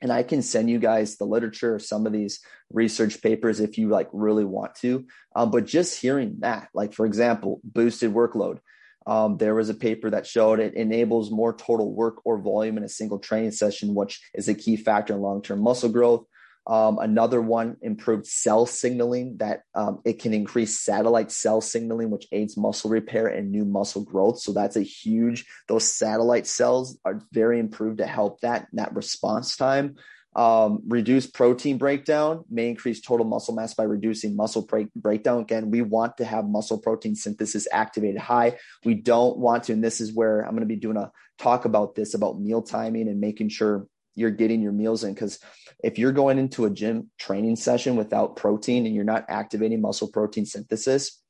and 0.00 0.12
I 0.12 0.22
can 0.22 0.42
send 0.42 0.70
you 0.70 0.78
guys 0.78 1.16
the 1.16 1.24
literature 1.24 1.74
of 1.74 1.82
some 1.82 2.06
of 2.06 2.12
these 2.12 2.40
research 2.72 3.20
papers 3.22 3.60
if 3.60 3.76
you 3.76 3.88
like 3.88 4.08
really 4.12 4.44
want 4.44 4.74
to. 4.76 5.06
Um, 5.36 5.50
but 5.50 5.66
just 5.66 6.00
hearing 6.00 6.36
that, 6.40 6.68
like 6.74 6.92
for 6.92 7.06
example, 7.06 7.60
boosted 7.64 8.12
workload. 8.12 8.58
Um, 9.06 9.38
there 9.38 9.54
was 9.54 9.70
a 9.70 9.74
paper 9.74 10.10
that 10.10 10.26
showed 10.26 10.60
it 10.60 10.74
enables 10.74 11.30
more 11.30 11.54
total 11.54 11.92
work 11.92 12.20
or 12.24 12.38
volume 12.38 12.76
in 12.76 12.84
a 12.84 12.88
single 12.88 13.18
training 13.18 13.52
session, 13.52 13.94
which 13.94 14.20
is 14.34 14.48
a 14.48 14.54
key 14.54 14.76
factor 14.76 15.14
in 15.14 15.20
long 15.20 15.42
term 15.42 15.62
muscle 15.62 15.88
growth. 15.88 16.24
Um, 16.66 16.98
another 16.98 17.40
one 17.40 17.76
improved 17.82 18.26
cell 18.26 18.66
signaling 18.66 19.38
that 19.38 19.62
um, 19.74 20.00
it 20.04 20.20
can 20.20 20.34
increase 20.34 20.78
satellite 20.78 21.32
cell 21.32 21.60
signaling, 21.60 22.10
which 22.10 22.26
aids 22.32 22.56
muscle 22.56 22.90
repair 22.90 23.26
and 23.26 23.50
new 23.50 23.64
muscle 23.64 24.04
growth. 24.04 24.38
So 24.40 24.52
that's 24.52 24.76
a 24.76 24.82
huge, 24.82 25.46
those 25.68 25.90
satellite 25.90 26.46
cells 26.46 26.98
are 27.04 27.22
very 27.32 27.58
improved 27.58 27.98
to 27.98 28.06
help 28.06 28.40
that, 28.40 28.68
that 28.74 28.94
response 28.94 29.56
time. 29.56 29.96
Um, 30.36 30.82
reduce 30.86 31.26
protein 31.26 31.76
breakdown 31.76 32.44
may 32.48 32.68
increase 32.68 33.00
total 33.00 33.26
muscle 33.26 33.52
mass 33.52 33.74
by 33.74 33.82
reducing 33.82 34.36
muscle 34.36 34.62
break, 34.62 34.92
breakdown. 34.94 35.40
Again, 35.40 35.72
we 35.72 35.82
want 35.82 36.18
to 36.18 36.24
have 36.24 36.44
muscle 36.44 36.78
protein 36.78 37.16
synthesis 37.16 37.66
activated 37.72 38.20
high. 38.20 38.58
We 38.84 38.94
don't 38.94 39.38
want 39.38 39.64
to, 39.64 39.72
and 39.72 39.82
this 39.82 40.00
is 40.00 40.12
where 40.12 40.42
I'm 40.42 40.52
going 40.52 40.60
to 40.60 40.66
be 40.66 40.76
doing 40.76 40.96
a 40.96 41.10
talk 41.38 41.64
about 41.64 41.96
this 41.96 42.14
about 42.14 42.40
meal 42.40 42.62
timing 42.62 43.08
and 43.08 43.20
making 43.20 43.48
sure 43.48 43.88
you're 44.14 44.30
getting 44.30 44.60
your 44.60 44.72
meals 44.72 45.04
in. 45.04 45.14
Because 45.14 45.38
if 45.82 45.98
you're 45.98 46.12
going 46.12 46.38
into 46.38 46.64
a 46.64 46.70
gym 46.70 47.10
training 47.18 47.56
session 47.56 47.96
without 47.96 48.36
protein 48.36 48.86
and 48.86 48.94
you're 48.94 49.04
not 49.04 49.26
activating 49.28 49.80
muscle 49.80 50.08
protein 50.08 50.46
synthesis 50.46 51.20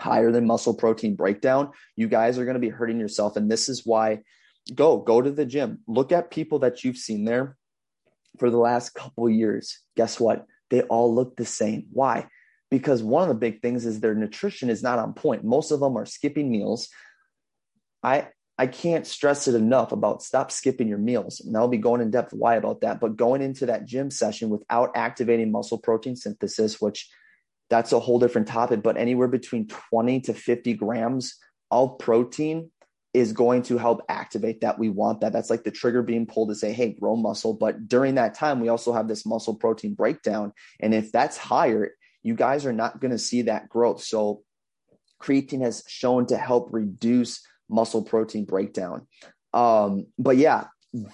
higher 0.00 0.32
than 0.32 0.44
muscle 0.44 0.74
protein 0.74 1.14
breakdown 1.14 1.70
you 1.94 2.08
guys 2.08 2.36
are 2.36 2.44
going 2.44 2.54
to 2.54 2.60
be 2.60 2.68
hurting 2.68 2.98
yourself. 2.98 3.36
And 3.36 3.50
this 3.50 3.68
is 3.68 3.82
why 3.84 4.20
go 4.74 4.98
go 4.98 5.20
to 5.20 5.30
the 5.30 5.44
gym. 5.44 5.80
Look 5.86 6.12
at 6.12 6.30
people 6.30 6.60
that 6.60 6.84
you've 6.84 6.96
seen 6.96 7.24
there 7.24 7.56
for 8.38 8.50
the 8.50 8.58
last 8.58 8.90
couple 8.90 9.28
years. 9.28 9.80
Guess 9.96 10.18
what? 10.18 10.46
They 10.70 10.82
all 10.82 11.14
look 11.14 11.36
the 11.36 11.44
same. 11.44 11.86
Why? 11.92 12.26
Because 12.70 13.02
one 13.02 13.22
of 13.22 13.28
the 13.28 13.34
big 13.34 13.62
things 13.62 13.86
is 13.86 14.00
their 14.00 14.14
nutrition 14.14 14.70
is 14.70 14.82
not 14.82 14.98
on 14.98 15.12
point. 15.14 15.44
Most 15.44 15.70
of 15.70 15.80
them 15.80 15.96
are 15.96 16.06
skipping 16.06 16.50
meals. 16.50 16.88
I 18.02 18.28
I 18.56 18.68
can't 18.68 19.06
stress 19.06 19.48
it 19.48 19.54
enough 19.54 19.90
about 19.90 20.22
stop 20.22 20.52
skipping 20.52 20.86
your 20.86 20.98
meals. 20.98 21.40
And 21.40 21.56
I'll 21.56 21.68
be 21.68 21.78
going 21.78 22.00
in 22.00 22.10
depth 22.10 22.32
why 22.32 22.54
about 22.54 22.82
that. 22.82 23.00
But 23.00 23.16
going 23.16 23.42
into 23.42 23.66
that 23.66 23.84
gym 23.84 24.10
session 24.10 24.48
without 24.48 24.92
activating 24.94 25.50
muscle 25.50 25.78
protein 25.78 26.14
synthesis, 26.14 26.80
which 26.80 27.10
that's 27.68 27.92
a 27.92 27.98
whole 27.98 28.20
different 28.20 28.46
topic, 28.46 28.82
but 28.82 28.96
anywhere 28.96 29.26
between 29.26 29.66
20 29.66 30.20
to 30.22 30.34
50 30.34 30.74
grams 30.74 31.36
of 31.70 31.98
protein 31.98 32.70
is 33.12 33.32
going 33.32 33.62
to 33.62 33.78
help 33.78 34.02
activate 34.08 34.60
that. 34.60 34.78
We 34.78 34.88
want 34.88 35.20
that. 35.20 35.32
That's 35.32 35.50
like 35.50 35.64
the 35.64 35.70
trigger 35.70 36.02
being 36.02 36.26
pulled 36.26 36.50
to 36.50 36.54
say, 36.54 36.72
hey, 36.72 36.92
grow 36.92 37.16
muscle. 37.16 37.54
But 37.54 37.88
during 37.88 38.16
that 38.16 38.34
time, 38.34 38.60
we 38.60 38.68
also 38.68 38.92
have 38.92 39.08
this 39.08 39.24
muscle 39.24 39.54
protein 39.54 39.94
breakdown. 39.94 40.52
And 40.80 40.92
if 40.94 41.10
that's 41.10 41.36
higher, 41.36 41.92
you 42.22 42.34
guys 42.34 42.66
are 42.66 42.72
not 42.72 43.00
going 43.00 43.12
to 43.12 43.18
see 43.18 43.42
that 43.42 43.68
growth. 43.68 44.02
So 44.02 44.42
creatine 45.22 45.62
has 45.62 45.84
shown 45.88 46.26
to 46.26 46.36
help 46.36 46.68
reduce 46.72 47.40
muscle 47.74 48.02
protein 48.02 48.44
breakdown. 48.44 49.06
Um, 49.52 50.06
but 50.18 50.36
yeah, 50.36 50.66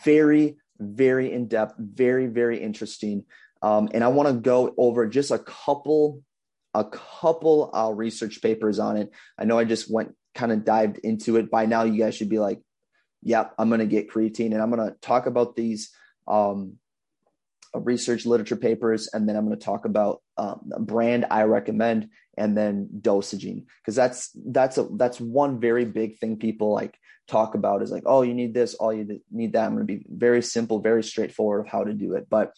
very, 0.05 0.57
very 0.79 1.33
in 1.33 1.49
depth, 1.49 1.75
very, 1.79 2.27
very 2.27 2.59
interesting. 2.61 3.25
Um, 3.63 3.89
and 3.93 4.05
I 4.05 4.09
want 4.09 4.29
to 4.29 4.35
go 4.35 4.75
over 4.77 5.07
just 5.07 5.31
a 5.31 5.39
couple, 5.39 6.23
a 6.75 6.85
couple 6.85 7.75
uh, 7.75 7.91
research 7.91 8.41
papers 8.43 8.79
on 8.79 8.97
it. 8.97 9.11
I 9.39 9.45
know 9.45 9.59
I 9.59 9.65
just 9.65 9.91
went 9.91 10.15
kind 10.35 10.53
of 10.53 10.65
dived 10.65 10.99
into 10.99 11.37
it. 11.37 11.51
By 11.51 11.67
now, 11.67 11.85
you 11.85 11.99
guys 11.99 12.15
should 12.15 12.31
be 12.31 12.39
like, 12.39 12.61
"Yep, 13.23 13.55
I'm 13.59 13.69
going 13.69 13.81
to 13.81 13.87
get 13.87 14.11
creatine," 14.11 14.53
and 14.53 14.63
I'm 14.63 14.71
going 14.71 14.89
to 14.89 14.97
talk 15.01 15.27
about 15.27 15.57
these 15.57 15.91
um, 16.29 16.77
research 17.75 18.27
literature 18.27 18.57
papers, 18.57 19.09
and 19.13 19.29
then 19.29 19.37
I'm 19.37 19.47
going 19.47 19.59
to 19.59 19.65
talk 19.65 19.85
about 19.85 20.23
um, 20.37 20.61
brand 20.81 21.27
I 21.31 21.43
recommend, 21.43 22.09
and 22.37 22.57
then 22.57 22.89
dosaging. 23.01 23.67
Because 23.81 23.95
that's 23.95 24.31
that's 24.47 24.79
a 24.79 24.89
that's 24.97 25.21
one 25.21 25.61
very 25.61 25.85
big 25.85 26.19
thing 26.19 26.37
people 26.37 26.73
like 26.73 26.97
talk 27.29 27.55
about 27.55 27.81
is 27.81 27.93
like 27.93 28.03
oh 28.07 28.23
you 28.23 28.35
need 28.35 28.53
this 28.53 28.75
all 28.75 28.93
you 28.93 29.21
need 29.31 29.53
that. 29.53 29.67
I'm 29.67 29.75
going 29.75 29.87
to 29.87 29.97
be 29.97 30.05
very 30.09 30.43
simple 30.43 30.81
very 30.81 31.03
straightforward 31.03 31.61
of 31.61 31.67
how 31.69 31.85
to 31.85 31.93
do 31.93 32.15
it. 32.15 32.27
But 32.29 32.53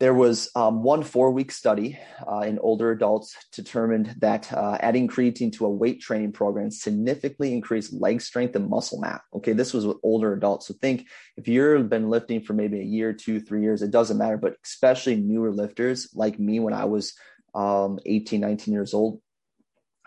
there 0.00 0.14
was 0.14 0.50
um, 0.56 0.82
one 0.82 1.02
four 1.02 1.30
week 1.30 1.52
study 1.52 1.98
uh, 2.26 2.40
in 2.40 2.58
older 2.60 2.90
adults 2.90 3.36
determined 3.52 4.14
that 4.18 4.50
uh, 4.50 4.78
adding 4.80 5.06
creatine 5.06 5.52
to 5.52 5.66
a 5.66 5.70
weight 5.70 6.00
training 6.00 6.32
program 6.32 6.70
significantly 6.70 7.52
increased 7.52 7.92
leg 7.92 8.22
strength 8.22 8.56
and 8.56 8.68
muscle 8.68 8.98
mass. 8.98 9.20
Okay, 9.34 9.52
this 9.52 9.74
was 9.74 9.86
with 9.86 9.98
older 10.02 10.32
adults. 10.32 10.66
So 10.66 10.74
think 10.80 11.06
if 11.36 11.46
you've 11.46 11.90
been 11.90 12.08
lifting 12.08 12.40
for 12.40 12.54
maybe 12.54 12.80
a 12.80 12.84
year, 12.84 13.12
two, 13.12 13.40
three 13.40 13.60
years, 13.60 13.82
it 13.82 13.90
doesn't 13.90 14.16
matter, 14.16 14.38
but 14.38 14.56
especially 14.64 15.16
newer 15.16 15.52
lifters 15.52 16.08
like 16.14 16.40
me 16.40 16.60
when 16.60 16.72
I 16.72 16.86
was 16.86 17.12
um, 17.54 17.98
18, 18.06 18.40
19 18.40 18.72
years 18.72 18.94
old. 18.94 19.20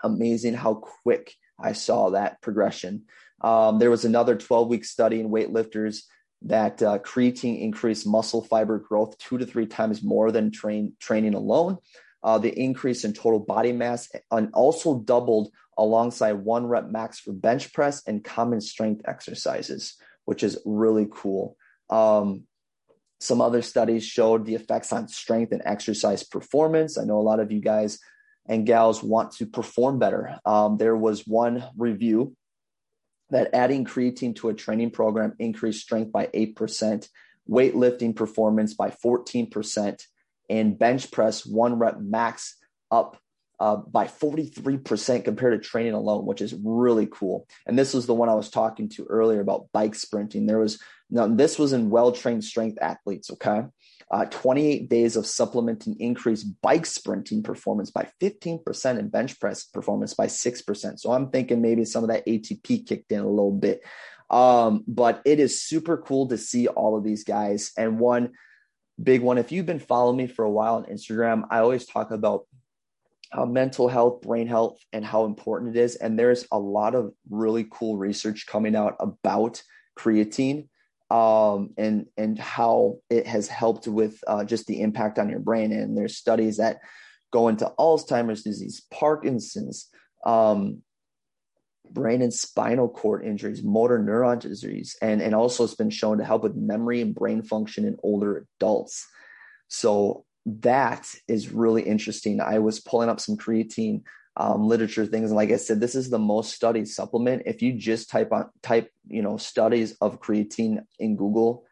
Amazing 0.02 0.54
how 0.54 0.74
quick 1.04 1.32
I 1.58 1.72
saw 1.72 2.10
that 2.10 2.42
progression. 2.42 3.04
Um, 3.40 3.78
there 3.78 3.90
was 3.90 4.04
another 4.04 4.34
12 4.34 4.68
week 4.68 4.84
study 4.84 5.20
in 5.20 5.30
weightlifters 5.30 6.02
that 6.44 6.82
uh, 6.82 6.98
creatine 6.98 7.60
increased 7.60 8.06
muscle 8.06 8.44
fiber 8.44 8.78
growth 8.78 9.16
two 9.18 9.38
to 9.38 9.46
three 9.46 9.66
times 9.66 10.02
more 10.02 10.30
than 10.30 10.50
train, 10.50 10.92
training 11.00 11.34
alone. 11.34 11.78
Uh, 12.22 12.38
the 12.38 12.58
increase 12.58 13.04
in 13.04 13.12
total 13.12 13.40
body 13.40 13.72
mass 13.72 14.08
and 14.30 14.50
also 14.54 15.00
doubled 15.00 15.50
alongside 15.76 16.32
one 16.32 16.66
rep 16.66 16.88
max 16.88 17.18
for 17.18 17.32
bench 17.32 17.72
press 17.72 18.02
and 18.06 18.24
common 18.24 18.60
strength 18.60 19.02
exercises, 19.06 19.96
which 20.24 20.42
is 20.42 20.58
really 20.64 21.06
cool. 21.10 21.56
Um, 21.90 22.44
some 23.20 23.40
other 23.40 23.62
studies 23.62 24.04
showed 24.04 24.44
the 24.44 24.54
effects 24.54 24.92
on 24.92 25.08
strength 25.08 25.52
and 25.52 25.62
exercise 25.64 26.22
performance. 26.22 26.98
I 26.98 27.04
know 27.04 27.18
a 27.18 27.22
lot 27.22 27.40
of 27.40 27.52
you 27.52 27.60
guys 27.60 27.98
and 28.46 28.66
gals 28.66 29.02
want 29.02 29.32
to 29.32 29.46
perform 29.46 29.98
better. 29.98 30.38
Um, 30.44 30.76
there 30.76 30.96
was 30.96 31.26
one 31.26 31.64
review 31.76 32.36
that 33.34 33.52
adding 33.52 33.84
creatine 33.84 34.36
to 34.36 34.48
a 34.48 34.54
training 34.54 34.92
program 34.92 35.34
increased 35.40 35.82
strength 35.82 36.12
by 36.12 36.26
8%, 36.28 37.08
weightlifting 37.50 38.14
performance 38.14 38.74
by 38.74 38.90
14%, 38.90 40.00
and 40.48 40.78
bench 40.78 41.10
press 41.10 41.44
one 41.44 41.76
rep 41.80 41.98
max 41.98 42.54
up 42.92 43.18
uh, 43.58 43.74
by 43.74 44.06
43% 44.06 45.24
compared 45.24 45.60
to 45.60 45.68
training 45.68 45.94
alone, 45.94 46.26
which 46.26 46.40
is 46.40 46.54
really 46.62 47.08
cool. 47.10 47.48
And 47.66 47.76
this 47.76 47.92
was 47.92 48.06
the 48.06 48.14
one 48.14 48.28
I 48.28 48.34
was 48.34 48.50
talking 48.50 48.88
to 48.90 49.04
earlier 49.06 49.40
about 49.40 49.66
bike 49.72 49.96
sprinting. 49.96 50.46
There 50.46 50.60
was 50.60 50.80
now 51.10 51.26
this 51.26 51.58
was 51.58 51.72
in 51.72 51.90
well-trained 51.90 52.44
strength 52.44 52.78
athletes. 52.80 53.32
Okay, 53.32 53.64
uh, 54.14 54.26
28 54.26 54.88
days 54.88 55.16
of 55.16 55.26
supplementing 55.26 55.98
increased 55.98 56.46
bike 56.62 56.86
sprinting 56.86 57.42
performance 57.42 57.90
by 57.90 58.08
15% 58.22 58.96
and 58.96 59.10
bench 59.10 59.40
press 59.40 59.64
performance 59.64 60.14
by 60.14 60.26
6%. 60.28 61.00
So 61.00 61.10
I'm 61.10 61.30
thinking 61.30 61.60
maybe 61.60 61.84
some 61.84 62.04
of 62.04 62.10
that 62.10 62.24
ATP 62.24 62.86
kicked 62.86 63.10
in 63.10 63.18
a 63.18 63.28
little 63.28 63.50
bit. 63.50 63.80
Um, 64.30 64.84
but 64.86 65.20
it 65.24 65.40
is 65.40 65.60
super 65.60 65.96
cool 65.96 66.28
to 66.28 66.38
see 66.38 66.68
all 66.68 66.96
of 66.96 67.02
these 67.02 67.24
guys. 67.24 67.72
And 67.76 67.98
one 67.98 68.34
big 69.02 69.20
one, 69.20 69.36
if 69.36 69.50
you've 69.50 69.66
been 69.66 69.80
following 69.80 70.16
me 70.16 70.28
for 70.28 70.44
a 70.44 70.50
while 70.50 70.76
on 70.76 70.84
Instagram, 70.84 71.42
I 71.50 71.58
always 71.58 71.84
talk 71.84 72.12
about 72.12 72.46
uh, 73.32 73.46
mental 73.46 73.88
health, 73.88 74.22
brain 74.22 74.46
health, 74.46 74.78
and 74.92 75.04
how 75.04 75.24
important 75.24 75.76
it 75.76 75.80
is. 75.80 75.96
And 75.96 76.16
there's 76.16 76.46
a 76.52 76.58
lot 76.60 76.94
of 76.94 77.12
really 77.30 77.66
cool 77.68 77.96
research 77.96 78.46
coming 78.46 78.76
out 78.76 78.94
about 79.00 79.60
creatine 79.98 80.68
um, 81.10 81.70
and 81.76 82.06
and 82.16 82.38
how 82.38 82.98
it 83.10 83.26
has 83.26 83.48
helped 83.48 83.86
with 83.86 84.18
uh, 84.26 84.44
just 84.44 84.66
the 84.66 84.80
impact 84.80 85.18
on 85.18 85.28
your 85.28 85.40
brain. 85.40 85.72
And 85.72 85.96
there's 85.96 86.16
studies 86.16 86.56
that 86.56 86.78
go 87.32 87.48
into 87.48 87.72
Alzheimer's 87.78 88.42
disease, 88.42 88.82
Parkinson's, 88.90 89.88
um, 90.24 90.82
brain 91.90 92.22
and 92.22 92.32
spinal 92.32 92.88
cord 92.88 93.24
injuries, 93.24 93.62
motor 93.62 93.98
neuron 93.98 94.40
disease, 94.40 94.96
and, 95.02 95.20
and 95.20 95.34
also 95.34 95.64
it's 95.64 95.74
been 95.74 95.90
shown 95.90 96.18
to 96.18 96.24
help 96.24 96.42
with 96.42 96.56
memory 96.56 97.00
and 97.00 97.14
brain 97.14 97.42
function 97.42 97.84
in 97.84 97.96
older 98.02 98.46
adults. 98.58 99.06
So 99.68 100.24
that 100.46 101.12
is 101.28 101.50
really 101.50 101.82
interesting. 101.82 102.40
I 102.40 102.58
was 102.58 102.80
pulling 102.80 103.08
up 103.08 103.20
some 103.20 103.36
creatine 103.36 104.02
um, 104.36 104.66
literature 104.66 105.06
things, 105.06 105.30
and 105.30 105.36
like 105.36 105.50
I 105.50 105.56
said, 105.56 105.80
this 105.80 105.94
is 105.94 106.10
the 106.10 106.18
most 106.18 106.54
studied 106.54 106.88
supplement. 106.88 107.42
If 107.46 107.62
you 107.62 107.72
just 107.72 108.10
type 108.10 108.32
on 108.32 108.50
type, 108.62 108.90
you 109.08 109.22
know, 109.22 109.36
studies 109.36 109.96
of 110.00 110.20
creatine 110.20 110.84
in 110.98 111.16
Google, 111.16 111.64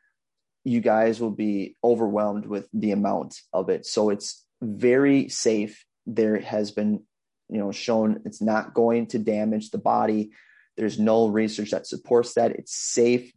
you 0.64 0.80
guys 0.80 1.20
will 1.20 1.32
be 1.32 1.76
overwhelmed 1.82 2.46
with 2.46 2.68
the 2.72 2.92
amount 2.92 3.40
of 3.52 3.68
it. 3.68 3.84
So 3.84 4.10
it's 4.10 4.44
very 4.60 5.28
safe. 5.28 5.84
There 6.06 6.38
has 6.38 6.70
been, 6.70 7.02
you 7.48 7.58
know, 7.58 7.72
shown 7.72 8.22
it's 8.24 8.40
not 8.40 8.74
going 8.74 9.08
to 9.08 9.18
damage 9.18 9.70
the 9.70 9.78
body. 9.78 10.30
There's 10.76 10.98
no 10.98 11.28
research 11.28 11.70
that 11.70 11.86
supports 11.86 12.34
that. 12.34 12.52
It's 12.52 12.74
safe. 12.74 13.32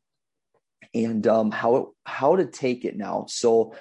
And 0.93 1.25
um, 1.27 1.51
how 1.51 1.75
it, 1.75 1.85
how 2.05 2.35
to 2.35 2.45
take 2.45 2.85
it 2.85 2.95
now. 2.95 3.25
So 3.27 3.73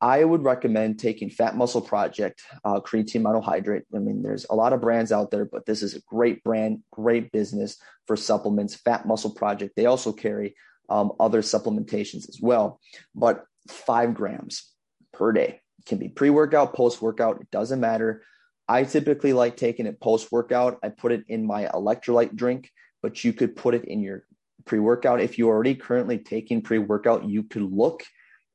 I 0.00 0.22
would 0.22 0.42
recommend 0.44 0.98
taking 0.98 1.30
Fat 1.30 1.56
Muscle 1.56 1.80
Project 1.80 2.42
uh, 2.64 2.80
creatine 2.80 3.22
monohydrate. 3.22 3.82
I 3.94 3.98
mean, 3.98 4.22
there's 4.22 4.46
a 4.50 4.54
lot 4.54 4.72
of 4.72 4.80
brands 4.80 5.10
out 5.10 5.30
there, 5.30 5.46
but 5.46 5.64
this 5.64 5.82
is 5.82 5.94
a 5.94 6.02
great 6.06 6.44
brand, 6.44 6.82
great 6.90 7.32
business 7.32 7.78
for 8.06 8.16
supplements. 8.16 8.74
Fat 8.74 9.06
Muscle 9.06 9.30
Project. 9.30 9.74
They 9.74 9.86
also 9.86 10.12
carry 10.12 10.54
um, 10.88 11.12
other 11.18 11.40
supplementations 11.40 12.28
as 12.28 12.38
well, 12.40 12.80
but 13.14 13.44
five 13.68 14.14
grams 14.14 14.70
per 15.12 15.32
day 15.32 15.60
can 15.86 15.98
be 15.98 16.08
pre 16.08 16.30
workout, 16.30 16.74
post 16.74 17.00
workout. 17.00 17.40
It 17.40 17.50
doesn't 17.50 17.80
matter. 17.80 18.22
I 18.68 18.84
typically 18.84 19.32
like 19.32 19.56
taking 19.56 19.86
it 19.86 20.00
post 20.00 20.30
workout. 20.30 20.78
I 20.82 20.90
put 20.90 21.12
it 21.12 21.24
in 21.28 21.46
my 21.46 21.64
electrolyte 21.66 22.34
drink, 22.34 22.70
but 23.02 23.24
you 23.24 23.32
could 23.32 23.56
put 23.56 23.74
it 23.74 23.84
in 23.84 24.02
your 24.02 24.24
pre 24.66 24.78
workout. 24.78 25.20
If 25.20 25.38
you're 25.38 25.52
already 25.52 25.74
currently 25.74 26.18
taking 26.18 26.60
pre 26.60 26.78
workout, 26.78 27.24
you 27.24 27.44
could 27.44 27.62
look 27.62 28.04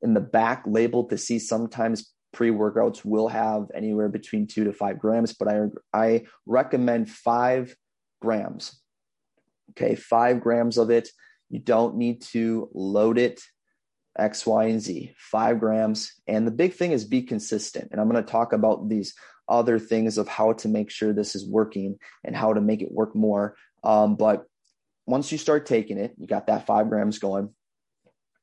in 0.02 0.14
the 0.14 0.20
back 0.20 0.64
label 0.66 1.04
to 1.04 1.18
see 1.18 1.38
sometimes 1.38 2.12
pre 2.32 2.50
workouts 2.50 3.04
will 3.04 3.28
have 3.28 3.66
anywhere 3.74 4.08
between 4.08 4.46
two 4.46 4.64
to 4.64 4.72
five 4.72 4.98
grams, 4.98 5.32
but 5.32 5.48
I, 5.48 5.60
I 5.92 6.22
recommend 6.46 7.10
five 7.10 7.74
grams. 8.20 8.80
Okay, 9.70 9.94
five 9.94 10.40
grams 10.40 10.78
of 10.78 10.90
it. 10.90 11.08
You 11.50 11.58
don't 11.58 11.96
need 11.96 12.22
to 12.32 12.68
load 12.74 13.18
it 13.18 13.40
X, 14.18 14.46
Y, 14.46 14.64
and 14.64 14.80
Z, 14.80 15.14
five 15.16 15.58
grams. 15.58 16.12
And 16.26 16.46
the 16.46 16.50
big 16.50 16.74
thing 16.74 16.92
is 16.92 17.04
be 17.04 17.22
consistent. 17.22 17.88
And 17.90 18.00
I'm 18.00 18.08
going 18.10 18.22
to 18.22 18.30
talk 18.30 18.52
about 18.52 18.88
these 18.88 19.14
other 19.48 19.78
things 19.78 20.18
of 20.18 20.28
how 20.28 20.52
to 20.54 20.68
make 20.68 20.90
sure 20.90 21.12
this 21.12 21.34
is 21.34 21.46
working 21.46 21.98
and 22.24 22.36
how 22.36 22.52
to 22.52 22.60
make 22.60 22.82
it 22.82 22.92
work 22.92 23.14
more. 23.14 23.56
Um, 23.84 24.16
but 24.16 24.44
once 25.06 25.32
you 25.32 25.38
start 25.38 25.66
taking 25.66 25.98
it, 25.98 26.14
you 26.18 26.26
got 26.26 26.46
that 26.46 26.66
five 26.66 26.88
grams 26.88 27.18
going. 27.18 27.50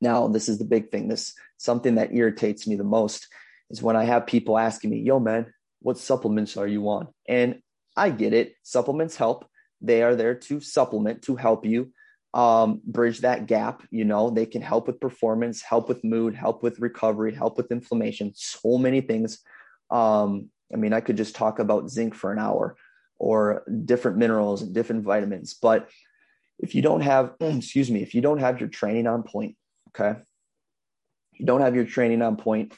Now, 0.01 0.27
this 0.27 0.49
is 0.49 0.57
the 0.57 0.65
big 0.65 0.91
thing. 0.91 1.07
This 1.07 1.33
something 1.57 1.95
that 1.95 2.13
irritates 2.13 2.67
me 2.67 2.75
the 2.75 2.83
most 2.83 3.27
is 3.69 3.83
when 3.83 3.95
I 3.95 4.05
have 4.05 4.27
people 4.27 4.57
asking 4.57 4.91
me, 4.91 4.99
yo, 4.99 5.19
man, 5.19 5.53
what 5.81 5.97
supplements 5.97 6.57
are 6.57 6.67
you 6.67 6.89
on? 6.89 7.07
And 7.27 7.61
I 7.95 8.09
get 8.09 8.33
it. 8.33 8.55
Supplements 8.63 9.15
help. 9.15 9.45
They 9.81 10.03
are 10.03 10.15
there 10.15 10.35
to 10.35 10.59
supplement, 10.59 11.23
to 11.23 11.35
help 11.35 11.65
you 11.65 11.91
um, 12.33 12.81
bridge 12.85 13.19
that 13.19 13.47
gap. 13.47 13.83
You 13.91 14.05
know, 14.05 14.29
they 14.29 14.45
can 14.45 14.61
help 14.61 14.87
with 14.87 14.99
performance, 14.99 15.61
help 15.61 15.89
with 15.89 16.03
mood, 16.03 16.35
help 16.35 16.63
with 16.63 16.79
recovery, 16.79 17.33
help 17.33 17.57
with 17.57 17.71
inflammation, 17.71 18.33
so 18.35 18.77
many 18.77 19.01
things. 19.01 19.39
Um, 19.89 20.49
I 20.73 20.77
mean, 20.77 20.93
I 20.93 21.01
could 21.01 21.17
just 21.17 21.35
talk 21.35 21.59
about 21.59 21.89
zinc 21.89 22.13
for 22.13 22.31
an 22.31 22.39
hour 22.39 22.75
or 23.17 23.63
different 23.85 24.17
minerals 24.17 24.61
and 24.61 24.73
different 24.73 25.03
vitamins. 25.03 25.53
But 25.53 25.89
if 26.59 26.75
you 26.75 26.81
don't 26.81 27.01
have, 27.01 27.33
excuse 27.39 27.89
me, 27.89 28.01
if 28.03 28.13
you 28.13 28.21
don't 28.21 28.39
have 28.39 28.59
your 28.59 28.69
training 28.69 29.07
on 29.07 29.23
point, 29.23 29.55
okay, 29.89 30.19
you 31.33 31.45
don't 31.45 31.61
have 31.61 31.75
your 31.75 31.85
training 31.85 32.21
on 32.21 32.35
point, 32.37 32.73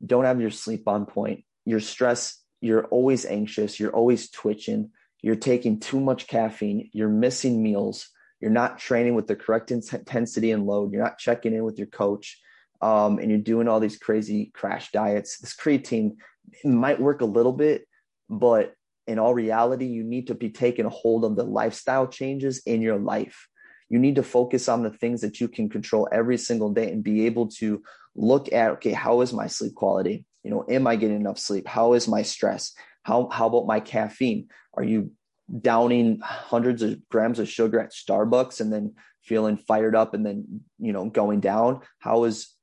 You 0.00 0.08
don't 0.08 0.24
have 0.24 0.40
your 0.40 0.50
sleep 0.50 0.88
on 0.88 1.06
point, 1.06 1.44
your 1.64 1.80
stress, 1.80 2.42
you're 2.60 2.84
always 2.86 3.24
anxious, 3.24 3.78
you're 3.78 3.94
always 3.94 4.30
twitching, 4.30 4.90
you're 5.22 5.36
taking 5.36 5.78
too 5.80 6.00
much 6.00 6.26
caffeine, 6.26 6.90
you're 6.92 7.08
missing 7.08 7.62
meals, 7.62 8.08
you're 8.40 8.50
not 8.50 8.78
training 8.78 9.14
with 9.14 9.28
the 9.28 9.36
correct 9.36 9.70
intensity 9.70 10.50
and 10.50 10.66
load, 10.66 10.92
you're 10.92 11.02
not 11.02 11.18
checking 11.18 11.54
in 11.54 11.64
with 11.64 11.78
your 11.78 11.86
coach, 11.86 12.40
um, 12.80 13.18
and 13.18 13.30
you're 13.30 13.38
doing 13.38 13.68
all 13.68 13.78
these 13.78 13.96
crazy 13.96 14.50
crash 14.52 14.90
diets. 14.90 15.38
This 15.38 15.54
creatine 15.54 16.16
might 16.64 17.00
work 17.00 17.20
a 17.20 17.24
little 17.26 17.52
bit, 17.52 17.86
but 18.28 18.74
in 19.06 19.20
all 19.20 19.34
reality, 19.34 19.86
you 19.86 20.02
need 20.02 20.26
to 20.26 20.34
be 20.34 20.50
taking 20.50 20.86
a 20.86 20.90
hold 20.90 21.24
of 21.24 21.36
the 21.36 21.44
lifestyle 21.44 22.08
changes 22.08 22.62
in 22.66 22.82
your 22.82 22.98
life. 22.98 23.48
You 23.92 24.00
need 24.00 24.16
to 24.16 24.22
focus 24.22 24.68
on 24.68 24.82
the 24.82 24.90
things 24.90 25.20
that 25.20 25.40
you 25.40 25.46
can 25.46 25.68
control 25.68 26.08
every 26.10 26.38
single 26.38 26.70
day 26.70 26.90
and 26.90 27.04
be 27.04 27.26
able 27.26 27.46
to 27.58 27.82
look 28.16 28.52
at, 28.52 28.72
okay, 28.72 28.92
how 28.92 29.20
is 29.20 29.32
my 29.32 29.46
sleep 29.46 29.74
quality? 29.74 30.24
You 30.42 30.50
know, 30.50 30.64
am 30.68 30.86
I 30.86 30.96
getting 30.96 31.20
enough 31.20 31.38
sleep? 31.38 31.68
How 31.68 31.92
is 31.92 32.08
my 32.08 32.22
stress? 32.22 32.72
How, 33.04 33.28
how 33.30 33.46
about 33.46 33.66
my 33.66 33.80
caffeine? 33.80 34.48
Are 34.74 34.82
you 34.82 35.12
downing 35.60 36.20
hundreds 36.22 36.82
of 36.82 37.06
grams 37.10 37.38
of 37.38 37.48
sugar 37.48 37.78
at 37.78 37.92
Starbucks 37.92 38.60
and 38.60 38.72
then 38.72 38.94
feeling 39.22 39.56
fired 39.56 39.94
up 39.94 40.14
and 40.14 40.26
then 40.26 40.62
you 40.78 40.92
know 40.92 41.08
going 41.08 41.40
down 41.40 41.80
how 41.98 42.24
is 42.24 42.54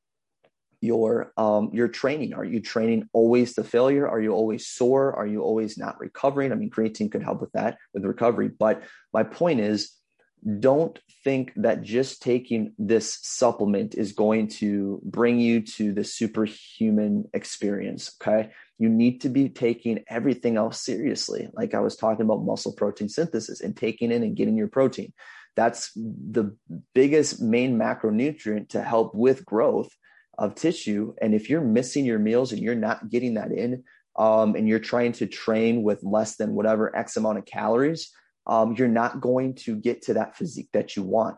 your 0.82 1.32
um 1.38 1.70
your 1.74 1.88
training 1.88 2.34
are 2.34 2.44
you 2.44 2.60
training 2.60 3.08
always 3.14 3.54
to 3.54 3.64
failure 3.64 4.08
are 4.08 4.20
you 4.20 4.32
always 4.32 4.68
sore 4.68 5.16
are 5.16 5.28
you 5.28 5.42
always 5.42 5.78
not 5.78 6.00
recovering 6.00 6.52
i 6.52 6.56
mean 6.56 6.70
creatine 6.70 7.12
could 7.12 7.24
help 7.24 7.42
with 7.42 7.52
that 7.52 7.78
with 7.94 8.04
recovery 8.04 8.50
but 8.50 8.84
my 9.14 9.24
point 9.24 9.60
is 9.60 9.92
don't 10.60 11.00
think 11.24 11.52
that 11.56 11.82
just 11.82 12.22
taking 12.22 12.74
this 12.78 13.20
supplement 13.22 13.96
is 13.96 14.14
going 14.14 14.48
to 14.48 15.02
bring 15.04 15.40
you 15.40 15.62
to 15.62 15.92
the 15.92 16.04
superhuman 16.04 17.26
experience 17.34 18.16
okay 18.22 18.50
you 18.80 18.88
need 18.88 19.22
to 19.22 19.30
be 19.30 19.50
taking 19.50 20.04
everything 20.08 20.56
else 20.56 20.82
seriously. 20.82 21.50
Like 21.54 21.76
I 21.76 21.82
was 21.82 21.98
talking 21.98 22.26
about 22.26 22.46
muscle 22.46 22.74
protein 22.74 23.10
synthesis 23.10 23.60
and 23.60 23.76
taking 23.76 24.12
in 24.12 24.24
and 24.24 24.36
getting 24.36 24.58
your 24.58 24.70
protein. 24.70 25.14
That's 25.56 25.92
the 25.96 26.56
biggest 26.96 27.42
main 27.42 27.78
macronutrient 27.78 28.70
to 28.70 28.82
help 28.82 29.14
with 29.14 29.46
growth 29.46 29.90
of 30.38 30.56
tissue. 30.56 31.14
And 31.22 31.36
if 31.36 31.50
you're 31.50 31.62
missing 31.62 32.06
your 32.06 32.20
meals 32.20 32.54
and 32.54 32.62
you're 32.62 32.74
not 32.74 33.10
getting 33.10 33.34
that 33.34 33.52
in, 33.52 33.84
um, 34.18 34.56
and 34.56 34.68
you're 34.68 34.80
trying 34.80 35.12
to 35.14 35.28
train 35.28 35.84
with 35.84 36.02
less 36.04 36.38
than 36.38 36.54
whatever 36.54 36.96
X 36.96 37.18
amount 37.18 37.38
of 37.38 37.46
calories, 37.46 38.12
um, 38.48 38.74
you're 38.76 38.88
not 38.88 39.22
going 39.22 39.56
to 39.56 39.76
get 39.76 40.04
to 40.04 40.14
that 40.16 40.36
physique 40.36 40.70
that 40.74 40.96
you 40.96 41.04
want. 41.04 41.38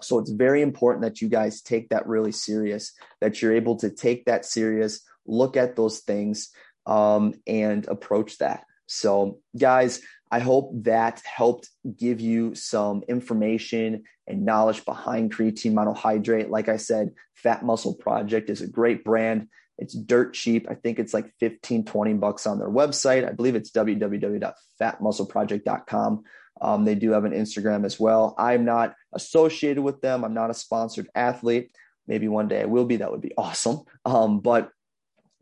So 0.00 0.18
it's 0.18 0.30
very 0.30 0.62
important 0.62 1.02
that 1.02 1.20
you 1.20 1.28
guys 1.28 1.62
take 1.62 1.90
that 1.90 2.06
really 2.06 2.32
serious, 2.32 2.92
that 3.20 3.40
you're 3.40 3.54
able 3.54 3.76
to 3.76 3.90
take 3.90 4.24
that 4.24 4.44
serious, 4.44 5.00
look 5.26 5.56
at 5.56 5.76
those 5.76 6.00
things 6.00 6.50
um, 6.86 7.34
and 7.46 7.86
approach 7.88 8.38
that. 8.38 8.64
So, 8.86 9.38
guys, 9.58 10.02
I 10.30 10.40
hope 10.40 10.70
that 10.82 11.22
helped 11.24 11.70
give 11.96 12.20
you 12.20 12.54
some 12.54 13.02
information 13.08 14.04
and 14.26 14.44
knowledge 14.44 14.84
behind 14.84 15.34
creatine 15.34 15.72
monohydrate. 15.72 16.50
Like 16.50 16.68
I 16.68 16.76
said, 16.76 17.10
Fat 17.34 17.64
Muscle 17.64 17.94
Project 17.94 18.50
is 18.50 18.60
a 18.60 18.66
great 18.66 19.04
brand. 19.04 19.48
It's 19.78 19.94
dirt 19.94 20.34
cheap. 20.34 20.66
I 20.70 20.74
think 20.74 20.98
it's 20.98 21.14
like 21.14 21.32
15, 21.40 21.84
20 21.84 22.14
bucks 22.14 22.46
on 22.46 22.58
their 22.58 22.68
website. 22.68 23.28
I 23.28 23.32
believe 23.32 23.56
it's 23.56 23.70
www.fatmuscleproject.com. 23.70 26.24
Um, 26.60 26.84
they 26.84 26.94
do 26.94 27.10
have 27.10 27.24
an 27.24 27.32
Instagram 27.32 27.84
as 27.84 27.98
well. 27.98 28.34
I'm 28.38 28.64
not 28.64 28.94
associated 29.12 29.82
with 29.82 30.00
them. 30.00 30.24
I'm 30.24 30.34
not 30.34 30.50
a 30.50 30.54
sponsored 30.54 31.08
athlete. 31.14 31.74
Maybe 32.06 32.28
one 32.28 32.48
day 32.48 32.62
I 32.62 32.66
will 32.66 32.84
be. 32.84 32.96
That 32.96 33.10
would 33.10 33.22
be 33.22 33.32
awesome. 33.36 33.82
Um, 34.04 34.40
but 34.40 34.70